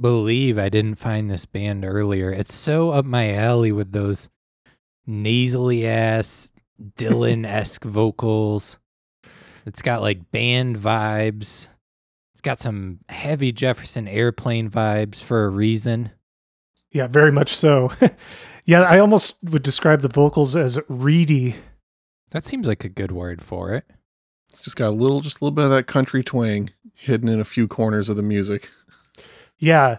Can't 0.00 0.02
believe 0.02 0.58
I 0.58 0.68
didn't 0.68 0.94
find 0.94 1.30
this 1.30 1.44
band 1.44 1.84
earlier. 1.84 2.30
It's 2.30 2.54
so 2.54 2.90
up 2.90 3.04
my 3.04 3.34
alley 3.34 3.72
with 3.72 3.92
those 3.92 4.30
nasally 5.06 5.86
ass 5.86 6.50
Dylan 6.96 7.46
esque 7.46 7.84
vocals. 7.84 8.78
It's 9.66 9.82
got 9.82 10.00
like 10.00 10.30
band 10.30 10.76
vibes. 10.76 11.68
It's 12.32 12.40
got 12.40 12.60
some 12.60 13.00
heavy 13.10 13.52
Jefferson 13.52 14.08
airplane 14.08 14.70
vibes 14.70 15.22
for 15.22 15.44
a 15.44 15.50
reason. 15.50 16.10
Yeah, 16.92 17.06
very 17.06 17.30
much 17.30 17.54
so. 17.54 17.92
yeah, 18.64 18.82
I 18.82 18.98
almost 18.98 19.36
would 19.42 19.62
describe 19.62 20.00
the 20.00 20.08
vocals 20.08 20.56
as 20.56 20.80
reedy. 20.88 21.56
That 22.30 22.44
seems 22.44 22.66
like 22.66 22.84
a 22.84 22.88
good 22.88 23.12
word 23.12 23.42
for 23.42 23.74
it. 23.74 23.84
It's 24.48 24.62
just 24.62 24.76
got 24.76 24.88
a 24.88 24.96
little, 24.96 25.20
just 25.20 25.40
a 25.40 25.44
little 25.44 25.54
bit 25.54 25.66
of 25.66 25.70
that 25.70 25.86
country 25.86 26.24
twang 26.24 26.70
hidden 26.94 27.28
in 27.28 27.38
a 27.38 27.44
few 27.44 27.68
corners 27.68 28.08
of 28.08 28.16
the 28.16 28.22
music. 28.22 28.68
Yeah, 29.60 29.98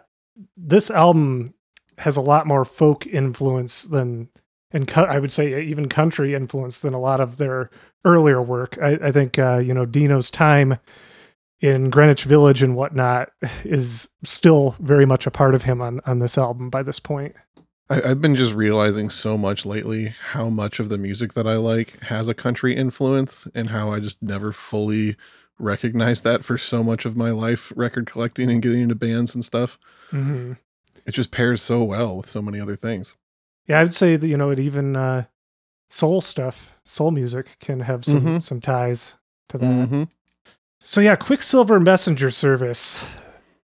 this 0.58 0.90
album 0.92 1.54
has 1.98 2.18
a 2.18 2.22
lot 2.22 2.48
more 2.48 2.66
folk 2.66 3.06
influence 3.08 3.84
than, 3.84 4.28
and 4.72 4.92
I 4.92 5.20
would 5.20 5.32
say 5.32 5.64
even 5.64 5.88
country 5.88 6.34
influence 6.34 6.82
than 6.82 6.94
a 6.94 7.00
lot 7.00 7.20
of 7.20 7.38
their 7.38 7.70
earlier 8.04 8.42
work. 8.42 8.78
I, 8.82 8.98
I 9.02 9.12
think 9.12 9.40
uh, 9.40 9.58
you 9.64 9.74
know 9.74 9.86
Dino's 9.86 10.30
time 10.30 10.78
in 11.62 11.92
Greenwich 11.92 12.24
Village 12.24 12.64
and 12.64 12.76
whatnot 12.76 13.32
is 13.64 14.10
still 14.24 14.76
very 14.80 15.06
much 15.06 15.28
a 15.28 15.32
part 15.32 15.56
of 15.56 15.64
him 15.64 15.82
on 15.82 16.02
on 16.06 16.20
this 16.20 16.38
album 16.38 16.70
by 16.70 16.84
this 16.84 17.00
point. 17.00 17.36
I, 17.92 18.02
I've 18.10 18.22
been 18.22 18.36
just 18.36 18.56
realizing 18.56 19.10
so 19.10 19.38
much 19.38 19.66
lately 19.66 20.16
how 20.20 20.50
much 20.50 20.80
of 20.80 20.90
the 20.90 20.98
music 20.98 21.34
that 21.34 21.46
I 21.46 21.58
like 21.58 22.00
has 22.00 22.28
a 22.28 22.34
country 22.34 22.76
influence 22.76 23.48
and 23.54 23.70
how 23.70 23.92
I 23.92 24.00
just 24.00 24.24
never 24.24 24.52
fully 24.52 25.16
recognized 25.62 26.24
that 26.24 26.44
for 26.44 26.58
so 26.58 26.84
much 26.84 27.06
of 27.06 27.16
my 27.16 27.32
life 27.32 27.72
record 27.76 28.06
collecting 28.08 28.50
and 28.50 28.62
getting 28.62 28.82
into 28.82 28.96
bands 28.96 29.36
and 29.36 29.44
stuff. 29.46 29.78
hmm 30.10 30.54
It 31.06 31.12
just 31.12 31.32
pairs 31.32 31.62
so 31.62 31.84
well 31.84 32.18
with 32.18 32.28
so 32.28 32.42
many 32.42 32.60
other 32.60 32.76
things. 32.76 33.16
Yeah, 33.68 33.80
I'd 33.80 33.94
say 33.94 34.16
that 34.18 34.28
you 34.28 34.38
know 34.38 34.50
it 34.50 34.60
even 34.60 34.96
uh, 34.96 35.26
soul 35.90 36.22
stuff, 36.22 36.76
soul 36.86 37.12
music 37.12 37.58
can 37.60 37.80
have 37.82 38.04
some 38.06 38.22
Mhm. 38.22 38.44
some 38.44 38.62
ties 38.62 39.16
to 39.50 39.58
that. 39.58 39.88
hmm 39.88 40.04
So 40.80 41.00
yeah, 41.02 41.16
Quicksilver 41.16 41.80
Messenger 41.80 42.32
Service. 42.32 43.00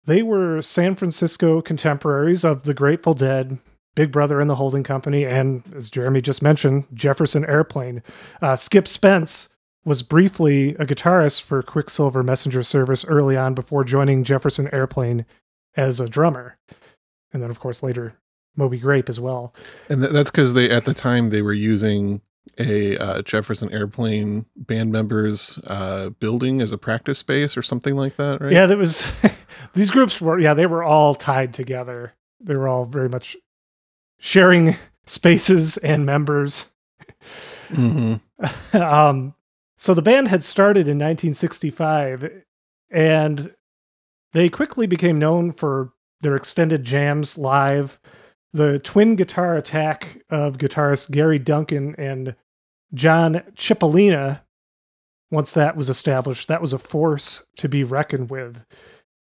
They 0.04 0.22
were 0.22 0.62
San 0.62 0.96
Francisco 0.96 1.60
contemporaries 1.62 2.44
of 2.44 2.64
the 2.64 2.74
Grateful 2.74 3.14
Dead, 3.14 3.58
Big 3.94 4.10
Brother 4.10 4.40
and 4.40 4.48
the 4.50 4.54
Holding 4.56 4.82
Company, 4.82 5.24
and 5.24 5.62
as 5.76 5.90
Jeremy 5.90 6.20
just 6.20 6.42
mentioned, 6.42 6.84
Jefferson 6.94 7.44
Airplane. 7.44 8.02
Uh, 8.40 8.56
Skip 8.56 8.88
Spence 8.88 9.50
was 9.84 10.02
briefly 10.02 10.70
a 10.76 10.86
guitarist 10.86 11.42
for 11.42 11.62
Quicksilver 11.62 12.22
Messenger 12.22 12.62
Service 12.62 13.04
early 13.04 13.36
on 13.36 13.54
before 13.54 13.84
joining 13.84 14.24
Jefferson 14.24 14.68
Airplane 14.72 15.26
as 15.76 16.00
a 16.00 16.08
drummer, 16.08 16.58
and 17.32 17.42
then 17.42 17.50
of 17.50 17.58
course 17.58 17.82
later 17.82 18.14
Moby 18.56 18.78
Grape 18.78 19.08
as 19.08 19.18
well. 19.18 19.54
And 19.88 20.00
th- 20.02 20.12
that's 20.12 20.30
because 20.30 20.54
they, 20.54 20.70
at 20.70 20.84
the 20.84 20.94
time, 20.94 21.30
they 21.30 21.42
were 21.42 21.52
using 21.52 22.20
a 22.58 22.98
uh, 22.98 23.22
Jefferson 23.22 23.72
Airplane 23.72 24.46
band 24.56 24.92
members 24.92 25.58
uh, 25.66 26.10
building 26.10 26.60
as 26.60 26.72
a 26.72 26.78
practice 26.78 27.18
space 27.18 27.56
or 27.56 27.62
something 27.62 27.96
like 27.96 28.16
that, 28.16 28.40
right? 28.40 28.52
Yeah, 28.52 28.66
that 28.66 28.76
was 28.76 29.10
these 29.74 29.90
groups 29.90 30.20
were 30.20 30.38
yeah, 30.38 30.54
they 30.54 30.66
were 30.66 30.82
all 30.82 31.14
tied 31.14 31.54
together. 31.54 32.12
They 32.40 32.56
were 32.56 32.68
all 32.68 32.84
very 32.84 33.08
much 33.08 33.36
sharing 34.18 34.76
spaces 35.06 35.76
and 35.78 36.04
members. 36.04 36.66
hmm 37.68 38.14
um 38.72 39.34
so 39.82 39.94
the 39.94 40.00
band 40.00 40.28
had 40.28 40.44
started 40.44 40.86
in 40.86 40.96
1965 40.96 42.44
and 42.92 43.52
they 44.32 44.48
quickly 44.48 44.86
became 44.86 45.18
known 45.18 45.52
for 45.52 45.92
their 46.20 46.36
extended 46.36 46.84
jams 46.84 47.36
live, 47.36 47.98
the 48.52 48.78
twin 48.78 49.16
guitar 49.16 49.56
attack 49.56 50.22
of 50.30 50.56
guitarist 50.56 51.10
Gary 51.10 51.40
Duncan 51.40 51.96
and 51.98 52.36
John 52.94 53.42
Cipollina. 53.56 54.42
Once 55.32 55.52
that 55.54 55.76
was 55.76 55.88
established, 55.88 56.46
that 56.46 56.60
was 56.60 56.72
a 56.72 56.78
force 56.78 57.44
to 57.56 57.68
be 57.68 57.82
reckoned 57.82 58.30
with. 58.30 58.64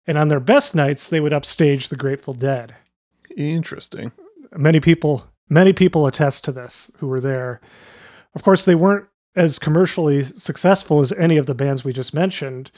And 0.07 0.19
on 0.19 0.29
their 0.29 0.39
best 0.39 0.75
nights, 0.75 1.09
they 1.09 1.21
would 1.21 1.33
upstage 1.33 1.89
the 1.89 1.97
Grateful 1.97 2.35
Dead. 2.35 2.75
Interesting. 3.39 4.13
Many 4.55 4.81
people, 4.81 5.27
many 5.49 5.73
people 5.73 6.07
attest 6.07 6.45
to 6.45 6.53
this 6.53 6.91
who 6.99 7.07
were 7.07 7.21
there. 7.21 7.63
Of 8.35 8.43
course, 8.43 8.67
they 8.67 8.75
weren't 8.75 9.07
as 9.35 9.59
commercially 9.59 10.25
successful 10.25 11.01
as 11.01 11.13
any 11.13 11.37
of 11.37 11.47
the 11.47 11.55
bands 11.55 11.85
we 11.85 11.93
just 11.93 12.15
mentioned. 12.15 12.71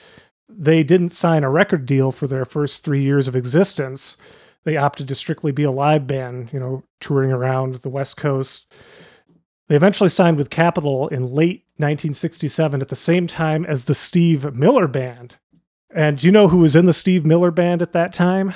They 0.48 0.82
didn't 0.84 1.10
sign 1.10 1.42
a 1.42 1.50
record 1.50 1.86
deal 1.86 2.12
for 2.12 2.26
their 2.26 2.44
first 2.44 2.84
three 2.84 3.02
years 3.02 3.26
of 3.26 3.34
existence. 3.36 4.16
They 4.64 4.76
opted 4.76 5.08
to 5.08 5.14
strictly 5.14 5.52
be 5.52 5.64
a 5.64 5.70
live 5.70 6.06
band, 6.06 6.52
you 6.52 6.60
know, 6.60 6.82
touring 7.00 7.32
around 7.32 7.76
the 7.76 7.88
West 7.88 8.16
Coast. 8.16 8.72
They 9.68 9.76
eventually 9.76 10.10
signed 10.10 10.36
with 10.36 10.50
Capitol 10.50 11.08
in 11.08 11.26
late 11.26 11.64
1967 11.76 12.80
at 12.80 12.88
the 12.88 12.96
same 12.96 13.26
time 13.26 13.64
as 13.64 13.84
the 13.84 13.94
Steve 13.94 14.54
Miller 14.54 14.86
Band. 14.86 15.36
And 15.94 16.18
do 16.18 16.26
you 16.26 16.32
know 16.32 16.48
who 16.48 16.58
was 16.58 16.76
in 16.76 16.86
the 16.86 16.92
Steve 16.92 17.24
Miller 17.24 17.50
Band 17.50 17.80
at 17.80 17.92
that 17.92 18.12
time? 18.12 18.54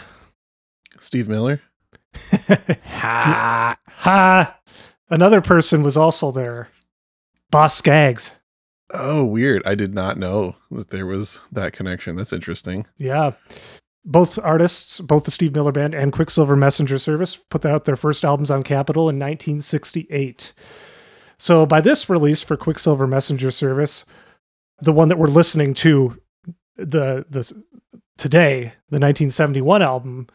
Steve 0.98 1.28
Miller? 1.28 1.60
Ha! 2.84 3.76
Ha! 3.86 4.58
Another 5.10 5.40
person 5.40 5.82
was 5.82 5.96
also 5.96 6.30
there. 6.30 6.68
Boz 7.50 7.74
Scaggs. 7.74 8.32
Oh, 8.90 9.24
weird. 9.24 9.62
I 9.66 9.74
did 9.74 9.94
not 9.94 10.16
know 10.16 10.56
that 10.70 10.90
there 10.90 11.06
was 11.06 11.40
that 11.52 11.72
connection. 11.72 12.16
That's 12.16 12.32
interesting. 12.32 12.86
Yeah. 12.96 13.32
Both 14.04 14.38
artists, 14.38 15.00
both 15.00 15.24
the 15.24 15.30
Steve 15.30 15.54
Miller 15.54 15.72
Band 15.72 15.94
and 15.94 16.12
Quicksilver 16.12 16.56
Messenger 16.56 16.98
Service, 16.98 17.36
put 17.36 17.66
out 17.66 17.84
their 17.84 17.96
first 17.96 18.24
albums 18.24 18.50
on 18.50 18.62
Capitol 18.62 19.10
in 19.10 19.16
1968. 19.16 20.54
So 21.38 21.66
by 21.66 21.80
this 21.80 22.08
release 22.08 22.42
for 22.42 22.56
Quicksilver 22.56 23.06
Messenger 23.06 23.50
Service, 23.50 24.06
the 24.80 24.92
one 24.92 25.08
that 25.08 25.18
we're 25.18 25.26
listening 25.26 25.74
to, 25.74 26.20
the 26.76 27.26
the 27.28 27.42
today, 28.16 28.72
the 28.88 28.98
1971 28.98 29.82
album, 29.82 30.28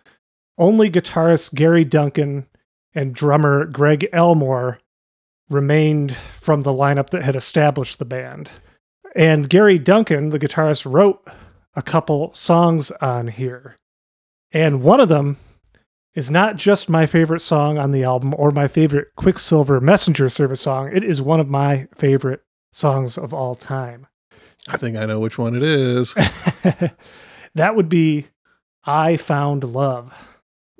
only 0.57 0.89
guitarist 0.89 1.53
Gary 1.55 1.83
Duncan 1.83 2.47
and 2.93 3.15
drummer 3.15 3.65
Greg 3.65 4.07
Elmore 4.13 4.79
remained 5.49 6.15
from 6.15 6.61
the 6.61 6.73
lineup 6.73 7.09
that 7.11 7.23
had 7.23 7.35
established 7.35 7.99
the 7.99 8.05
band. 8.05 8.49
And 9.15 9.49
Gary 9.49 9.77
Duncan, 9.77 10.29
the 10.29 10.39
guitarist, 10.39 10.91
wrote 10.91 11.27
a 11.75 11.81
couple 11.81 12.33
songs 12.33 12.91
on 12.91 13.27
here. 13.27 13.77
And 14.51 14.81
one 14.81 14.99
of 14.99 15.09
them 15.09 15.37
is 16.15 16.29
not 16.29 16.55
just 16.55 16.89
my 16.89 17.05
favorite 17.05 17.39
song 17.39 17.77
on 17.77 17.91
the 17.91 18.03
album 18.03 18.33
or 18.37 18.51
my 18.51 18.67
favorite 18.67 19.07
Quicksilver 19.15 19.79
Messenger 19.81 20.29
Service 20.29 20.61
song. 20.61 20.91
It 20.93 21.03
is 21.03 21.21
one 21.21 21.39
of 21.39 21.47
my 21.47 21.87
favorite 21.95 22.41
songs 22.71 23.17
of 23.17 23.33
all 23.33 23.55
time. 23.55 24.07
I 24.67 24.77
think 24.77 24.95
I 24.95 25.05
know 25.05 25.19
which 25.19 25.37
one 25.37 25.55
it 25.55 25.63
is. 25.63 26.13
that 27.55 27.75
would 27.75 27.89
be 27.89 28.27
I 28.85 29.17
Found 29.17 29.63
Love. 29.63 30.13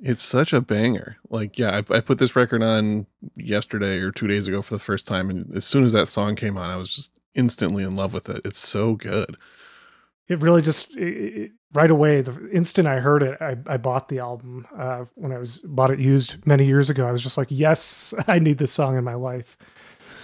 It's 0.06 0.22
such 0.22 0.52
a 0.52 0.60
banger. 0.62 1.16
Like, 1.30 1.58
yeah, 1.58 1.82
I, 1.90 1.96
I 1.96 2.00
put 2.02 2.20
this 2.20 2.36
record 2.36 2.62
on 2.62 3.06
yesterday 3.36 4.00
or 4.00 4.12
two 4.12 4.28
days 4.28 4.48
ago 4.50 4.62
for 4.62 4.74
the 4.76 4.80
first 4.80 5.08
time. 5.08 5.30
And 5.30 5.56
as 5.56 5.66
soon 5.66 5.86
as 5.86 5.94
that 5.94 6.08
song 6.10 6.36
came 6.36 6.58
on, 6.58 6.70
I 6.70 6.76
was 6.76 6.94
just 6.94 7.20
instantly 7.36 7.84
in 7.84 7.96
love 7.96 8.14
with 8.14 8.30
it. 8.30 8.42
It's 8.44 8.60
so 8.60 8.96
good. 8.96 9.38
It 10.28 10.42
really 10.42 10.62
just 10.62 10.96
it, 10.96 11.36
it- 11.44 11.52
right 11.74 11.90
away. 11.90 12.22
The 12.22 12.50
instant 12.52 12.88
I 12.88 13.00
heard 13.00 13.24
it, 13.24 13.38
I, 13.42 13.58
I 13.66 13.78
bought 13.78 14.10
the 14.10 14.20
album 14.20 14.68
uh, 14.78 15.06
when 15.16 15.32
I 15.32 15.40
was 15.40 15.60
bought 15.64 15.90
it 15.90 16.00
used 16.00 16.46
many 16.46 16.66
years 16.66 16.90
ago. 16.90 17.08
I 17.08 17.12
was 17.12 17.24
just 17.24 17.38
like, 17.38 17.48
yes, 17.50 18.14
I 18.28 18.40
need 18.40 18.58
this 18.60 18.72
song 18.72 18.98
in 18.98 19.04
my 19.04 19.16
life. 19.16 19.58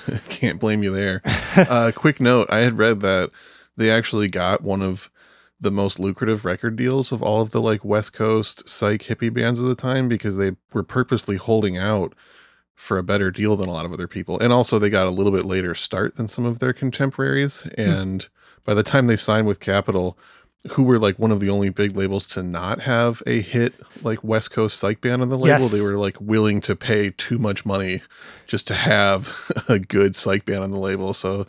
Can't 0.29 0.59
blame 0.59 0.83
you 0.83 0.91
there. 0.93 1.21
uh, 1.55 1.91
quick 1.95 2.19
note 2.19 2.47
I 2.51 2.59
had 2.59 2.77
read 2.77 2.99
that 3.01 3.31
they 3.77 3.89
actually 3.91 4.27
got 4.27 4.61
one 4.61 4.81
of 4.81 5.09
the 5.61 5.71
most 5.71 5.99
lucrative 5.99 6.45
record 6.45 6.75
deals 6.75 7.11
of 7.11 7.21
all 7.21 7.41
of 7.41 7.51
the 7.51 7.61
like 7.61 7.83
West 7.83 8.13
Coast 8.13 8.67
psych 8.67 9.03
hippie 9.03 9.33
bands 9.33 9.59
of 9.59 9.65
the 9.65 9.75
time 9.75 10.07
because 10.07 10.37
they 10.37 10.51
were 10.73 10.83
purposely 10.83 11.35
holding 11.35 11.77
out 11.77 12.13
for 12.75 12.97
a 12.97 13.03
better 13.03 13.29
deal 13.29 13.57
than 13.57 13.67
a 13.67 13.73
lot 13.73 13.85
of 13.85 13.91
other 13.91 14.07
people. 14.07 14.39
And 14.39 14.53
also 14.53 14.79
they 14.79 14.89
got 14.89 15.07
a 15.07 15.11
little 15.11 15.33
bit 15.33 15.43
later 15.45 15.75
start 15.75 16.15
than 16.15 16.29
some 16.29 16.45
of 16.45 16.59
their 16.59 16.71
contemporaries. 16.71 17.61
Hmm. 17.75 17.81
And 17.81 18.29
by 18.63 18.73
the 18.73 18.83
time 18.83 19.07
they 19.07 19.17
signed 19.17 19.47
with 19.47 19.59
Capitol, 19.59 20.17
who 20.71 20.83
were 20.83 20.99
like 20.99 21.19
one 21.19 21.31
of 21.31 21.39
the 21.41 21.49
only 21.49 21.69
big 21.69 21.95
labels 21.97 22.27
to 22.27 22.43
not 22.43 22.79
have 22.81 23.21
a 23.27 23.41
hit 23.41 23.73
like 24.03 24.23
West 24.23 24.51
Coast 24.51 24.77
psych 24.77 25.01
band 25.01 25.21
on 25.21 25.27
the 25.29 25.37
label, 25.37 25.63
Yes. 25.63 25.71
they 25.71 25.81
were 25.81 25.97
like 25.97 26.19
willing 26.21 26.61
to 26.61 26.75
pay 26.75 27.11
too 27.11 27.37
much 27.37 27.65
money 27.65 28.01
just 28.47 28.67
to 28.67 28.75
have 28.75 29.51
a 29.69 29.79
good 29.79 30.15
psych 30.15 30.45
band 30.45 30.63
on 30.63 30.71
the 30.71 30.79
label. 30.79 31.13
So 31.13 31.47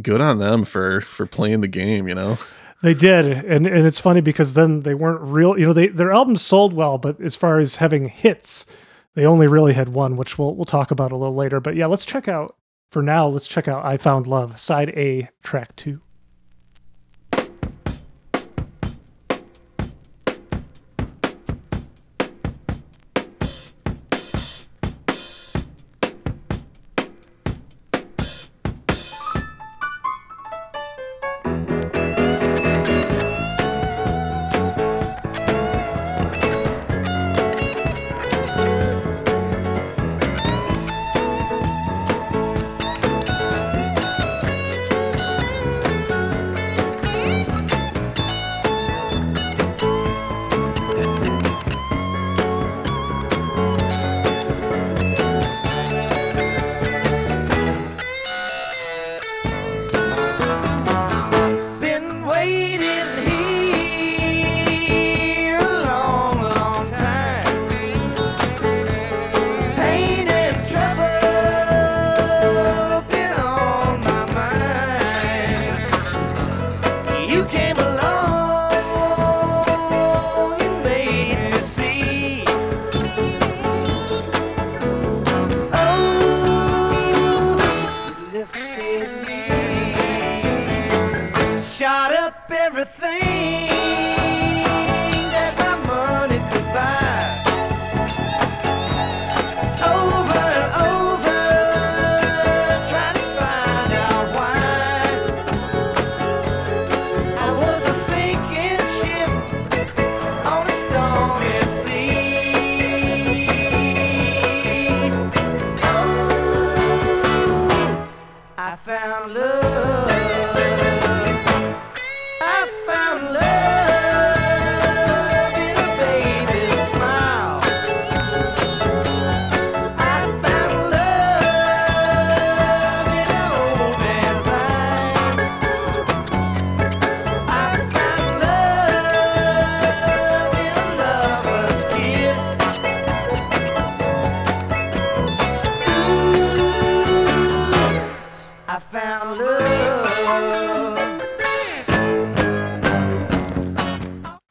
good 0.00 0.20
on 0.22 0.38
them 0.38 0.64
for 0.64 1.00
for 1.02 1.26
playing 1.26 1.60
the 1.60 1.68
game, 1.68 2.08
you 2.08 2.14
know. 2.14 2.38
They 2.84 2.92
did, 2.92 3.24
and 3.24 3.66
and 3.66 3.86
it's 3.86 3.98
funny 3.98 4.20
because 4.20 4.52
then 4.52 4.82
they 4.82 4.92
weren't 4.92 5.22
real. 5.22 5.58
You 5.58 5.68
know, 5.68 5.72
they 5.72 5.88
their 5.88 6.12
albums 6.12 6.42
sold 6.42 6.74
well, 6.74 6.98
but 6.98 7.18
as 7.18 7.34
far 7.34 7.58
as 7.58 7.76
having 7.76 8.10
hits, 8.10 8.66
they 9.14 9.24
only 9.24 9.46
really 9.46 9.72
had 9.72 9.88
one, 9.88 10.18
which 10.18 10.36
we'll 10.38 10.54
we'll 10.54 10.66
talk 10.66 10.90
about 10.90 11.10
a 11.10 11.16
little 11.16 11.34
later. 11.34 11.60
But 11.60 11.76
yeah, 11.76 11.86
let's 11.86 12.04
check 12.04 12.28
out 12.28 12.56
for 12.90 13.00
now. 13.00 13.26
Let's 13.26 13.48
check 13.48 13.68
out 13.68 13.86
"I 13.86 13.96
Found 13.96 14.26
Love" 14.26 14.60
side 14.60 14.90
A, 14.90 15.30
track 15.42 15.74
two. 15.76 16.02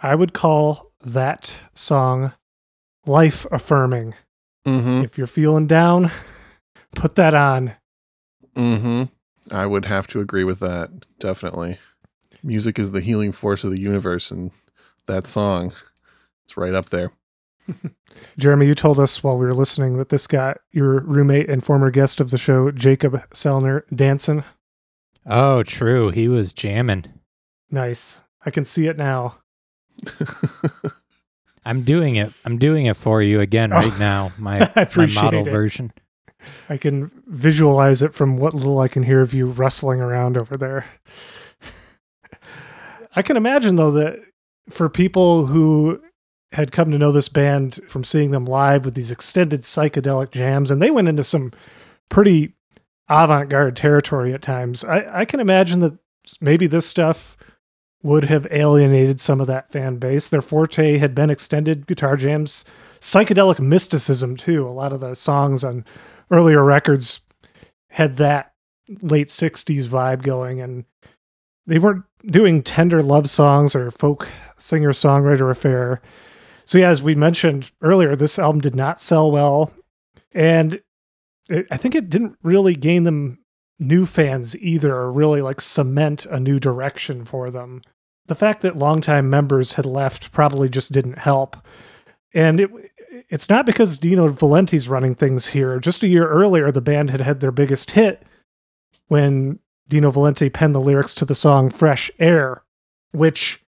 I 0.04 0.16
would 0.16 0.34
call 0.34 0.92
that 1.06 1.54
song 1.74 2.34
life 3.06 3.46
affirming. 3.52 4.14
Mm-hmm. 4.68 5.06
If 5.06 5.18
you're 5.18 5.28
feeling 5.28 5.66
down, 5.66 6.12
put 6.96 7.16
that 7.16 7.34
on. 7.34 7.74
Mm-hmm. 8.56 9.04
I 9.52 9.66
would 9.66 9.86
have 9.86 10.08
to 10.08 10.20
agree 10.20 10.44
with 10.44 10.60
that. 10.60 10.90
Definitely. 11.20 11.78
Music 12.44 12.78
is 12.78 12.92
the 12.92 13.02
healing 13.02 13.32
force 13.32 13.64
of 13.64 13.72
the 13.72 13.80
universe, 13.80 14.30
and 14.30 14.52
that 15.08 15.26
song, 15.26 15.74
it's 16.46 16.58
right 16.58 16.74
up 16.74 16.90
there. 16.90 17.12
Jeremy, 18.38 18.68
you 18.68 18.76
told 18.76 19.00
us 19.00 19.24
while 19.24 19.38
we 19.38 19.46
were 19.46 19.54
listening 19.54 19.98
that 19.98 20.10
this 20.10 20.28
got 20.28 20.60
your 20.72 21.00
roommate 21.00 21.50
and 21.50 21.64
former 21.64 21.90
guest 21.90 22.20
of 22.20 22.30
the 22.30 22.38
show, 22.38 22.72
Jacob 22.72 23.14
Selner, 23.32 23.84
dancing. 23.96 24.44
Oh, 25.26 25.64
true. 25.64 26.10
He 26.10 26.28
was 26.28 26.52
jamming. 26.52 27.06
Nice. 27.72 28.22
I 28.46 28.52
can 28.52 28.66
see 28.66 28.88
it 28.88 28.98
now. 28.98 29.38
I'm 31.66 31.84
doing 31.84 32.18
it. 32.18 32.34
I'm 32.46 32.58
doing 32.58 32.88
it 32.88 32.98
for 32.98 33.22
you 33.22 33.40
again 33.40 33.72
Oh, 33.72 33.78
right 33.78 34.00
now. 34.00 34.32
My, 34.38 34.60
my 34.76 35.06
model 35.08 35.48
it. 35.48 35.52
version. 35.52 35.94
I 36.70 36.76
can 36.78 37.10
visualize 37.28 38.02
it 38.02 38.14
from 38.14 38.36
what 38.38 38.54
little 38.54 38.80
I 38.80 38.90
can 38.90 39.04
hear 39.04 39.22
of 39.22 39.34
you 39.34 39.46
rustling 39.46 40.02
around 40.02 40.38
over 40.38 40.58
there. 40.58 40.86
I 43.16 43.22
can 43.22 43.38
imagine 43.38 43.76
though 43.76 43.92
that 43.92 44.20
for 44.70 44.90
people 44.90 45.46
who 45.46 46.02
had 46.52 46.72
come 46.72 46.92
to 46.92 46.98
know 46.98 47.12
this 47.12 47.30
band 47.30 47.80
from 47.88 48.04
seeing 48.04 48.32
them 48.32 48.46
live 48.46 48.86
with 48.86 48.94
these 48.96 49.12
extended 49.12 49.62
psychedelic 49.64 50.32
jams, 50.32 50.70
and 50.70 50.82
they 50.82 50.92
went 50.92 51.08
into 51.08 51.24
some 51.24 51.52
pretty 52.10 52.54
avant-garde 53.10 53.76
territory 53.76 54.34
at 54.34 54.42
times. 54.42 54.84
I, 54.84 55.22
I 55.22 55.26
can 55.26 55.40
imagine 55.40 55.80
that 55.80 55.98
maybe 56.42 56.68
this 56.68 56.86
stuff 56.86 57.36
would 58.04 58.26
have 58.26 58.46
alienated 58.52 59.20
some 59.20 59.42
of 59.42 59.48
that 59.48 59.72
fan 59.72 59.98
base. 59.98 60.30
Their 60.30 60.42
forte 60.42 60.98
had 60.98 61.16
been 61.16 61.30
extended 61.30 61.88
guitar 61.88 62.18
jams, 62.18 62.66
psychedelic 63.00 63.60
mysticism 63.60 64.36
too. 64.36 64.68
A 64.68 64.70
lot 64.70 64.94
of 64.94 65.00
the 65.00 65.16
songs 65.16 65.64
on 65.64 65.86
earlier 66.30 66.64
records 66.64 67.22
had 67.90 68.18
that 68.18 68.54
late 69.02 69.30
60s 69.30 69.88
vibe 69.88 70.24
going 70.24 70.60
and 70.60 70.84
they 71.66 71.80
weren't 71.80 72.04
doing 72.26 72.62
tender 72.62 73.02
love 73.02 73.30
songs 73.30 73.76
or 73.76 73.92
folk 73.92 74.28
singer 74.58 74.92
songwriter 74.92 75.50
affair 75.50 76.02
so 76.66 76.78
yeah 76.78 76.90
as 76.90 77.02
we 77.02 77.16
mentioned 77.16 77.72
earlier 77.82 78.16
this 78.16 78.38
album 78.38 78.60
did 78.60 78.76
not 78.76 79.00
sell 79.00 79.32
well 79.32 79.72
and 80.34 80.82
it, 81.50 81.66
i 81.72 81.78
think 81.78 81.96
it 81.96 82.10
didn't 82.10 82.36
really 82.44 82.76
gain 82.76 83.04
them 83.04 83.40
new 83.80 84.06
fans 84.06 84.56
either 84.58 84.94
or 84.94 85.12
really 85.12 85.42
like 85.42 85.62
cement 85.62 86.26
a 86.26 86.40
new 86.40 86.60
direction 86.60 87.24
for 87.24 87.50
them 87.50 87.82
the 88.28 88.36
fact 88.36 88.62
that 88.62 88.78
longtime 88.78 89.30
members 89.30 89.74
had 89.74 89.86
left 89.86 90.32
probably 90.32 90.70
just 90.70 90.92
didn't 90.92 91.18
help 91.18 91.58
and 92.34 92.60
it 92.62 92.70
it's 93.30 93.50
not 93.50 93.66
because 93.66 93.98
Dino 93.98 94.28
Valenti's 94.28 94.88
running 94.88 95.16
things 95.16 95.48
here. 95.48 95.80
Just 95.80 96.04
a 96.04 96.08
year 96.08 96.28
earlier, 96.28 96.72
the 96.72 96.82
band 96.82 97.10
had 97.12 97.22
had 97.22 97.40
their 97.40 97.52
biggest 97.52 97.92
hit 97.92 98.24
when 99.08 99.60
Dino 99.88 100.12
Valenti 100.12 100.50
penned 100.50 100.76
the 100.76 100.82
lyrics 100.82 101.14
to 101.16 101.26
the 101.26 101.36
song 101.36 101.70
Fresh 101.70 102.10
Air, 102.20 102.64
which 103.12 103.64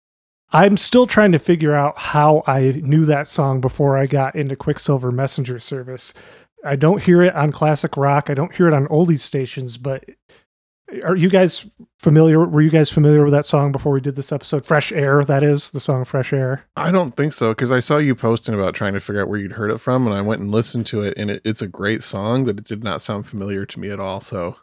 I'm 0.53 0.77
still 0.77 1.07
trying 1.07 1.33
to 1.33 1.39
figure 1.39 1.75
out 1.75 1.99
how 1.99 2.43
I 2.47 2.81
knew 2.83 3.05
that 3.05 3.29
song 3.29 3.61
before 3.61 3.99
I 3.99 4.07
got 4.07 4.35
into 4.35 4.57
Quicksilver 4.57 5.11
Messenger 5.11 5.59
service. 5.59 6.15
I 6.65 6.77
don't 6.77 7.03
hear 7.03 7.23
it 7.23 7.35
on 7.35 7.53
classic 7.53 7.97
rock. 7.97 8.31
I 8.31 8.35
don't 8.35 8.55
hear 8.55 8.69
it 8.69 8.75
on 8.75 8.87
oldies 8.87 9.21
stations, 9.21 9.77
but 9.77 10.05
are 11.03 11.17
you 11.17 11.29
guys 11.29 11.67
familiar? 11.99 12.45
Were 12.45 12.61
you 12.61 12.71
guys 12.71 12.91
familiar 12.91 13.25
with 13.25 13.33
that 13.33 13.47
song 13.47 13.73
before 13.73 13.93
we 13.93 14.01
did 14.01 14.17
this 14.17 14.33
episode? 14.33 14.65
Fresh 14.65 14.93
Air, 14.93 15.25
that 15.25 15.43
is 15.43 15.71
the 15.71 15.81
song 15.81 16.05
Fresh 16.05 16.33
Air. 16.33 16.65
I 16.77 16.91
don't 16.91 17.17
think 17.17 17.33
so 17.33 17.49
because 17.49 17.73
I 17.73 17.81
saw 17.81 17.99
you 17.99 18.15
posting 18.15 18.55
about 18.55 18.75
trying 18.75 18.95
to 18.95 19.01
figure 19.01 19.23
out 19.23 19.29
where 19.29 19.39
you'd 19.39 19.53
heard 19.53 19.71
it 19.71 19.79
from, 19.79 20.07
and 20.07 20.15
I 20.15 20.21
went 20.21 20.41
and 20.41 20.51
listened 20.51 20.87
to 20.87 21.03
it, 21.03 21.15
and 21.17 21.31
it, 21.31 21.43
it's 21.45 21.63
a 21.63 21.67
great 21.67 22.03
song, 22.03 22.45
but 22.45 22.59
it 22.59 22.65
did 22.65 22.85
not 22.85 23.01
sound 23.01 23.27
familiar 23.27 23.67
to 23.67 23.81
me 23.81 23.91
at 23.91 24.01
all. 24.01 24.21
So 24.21 24.57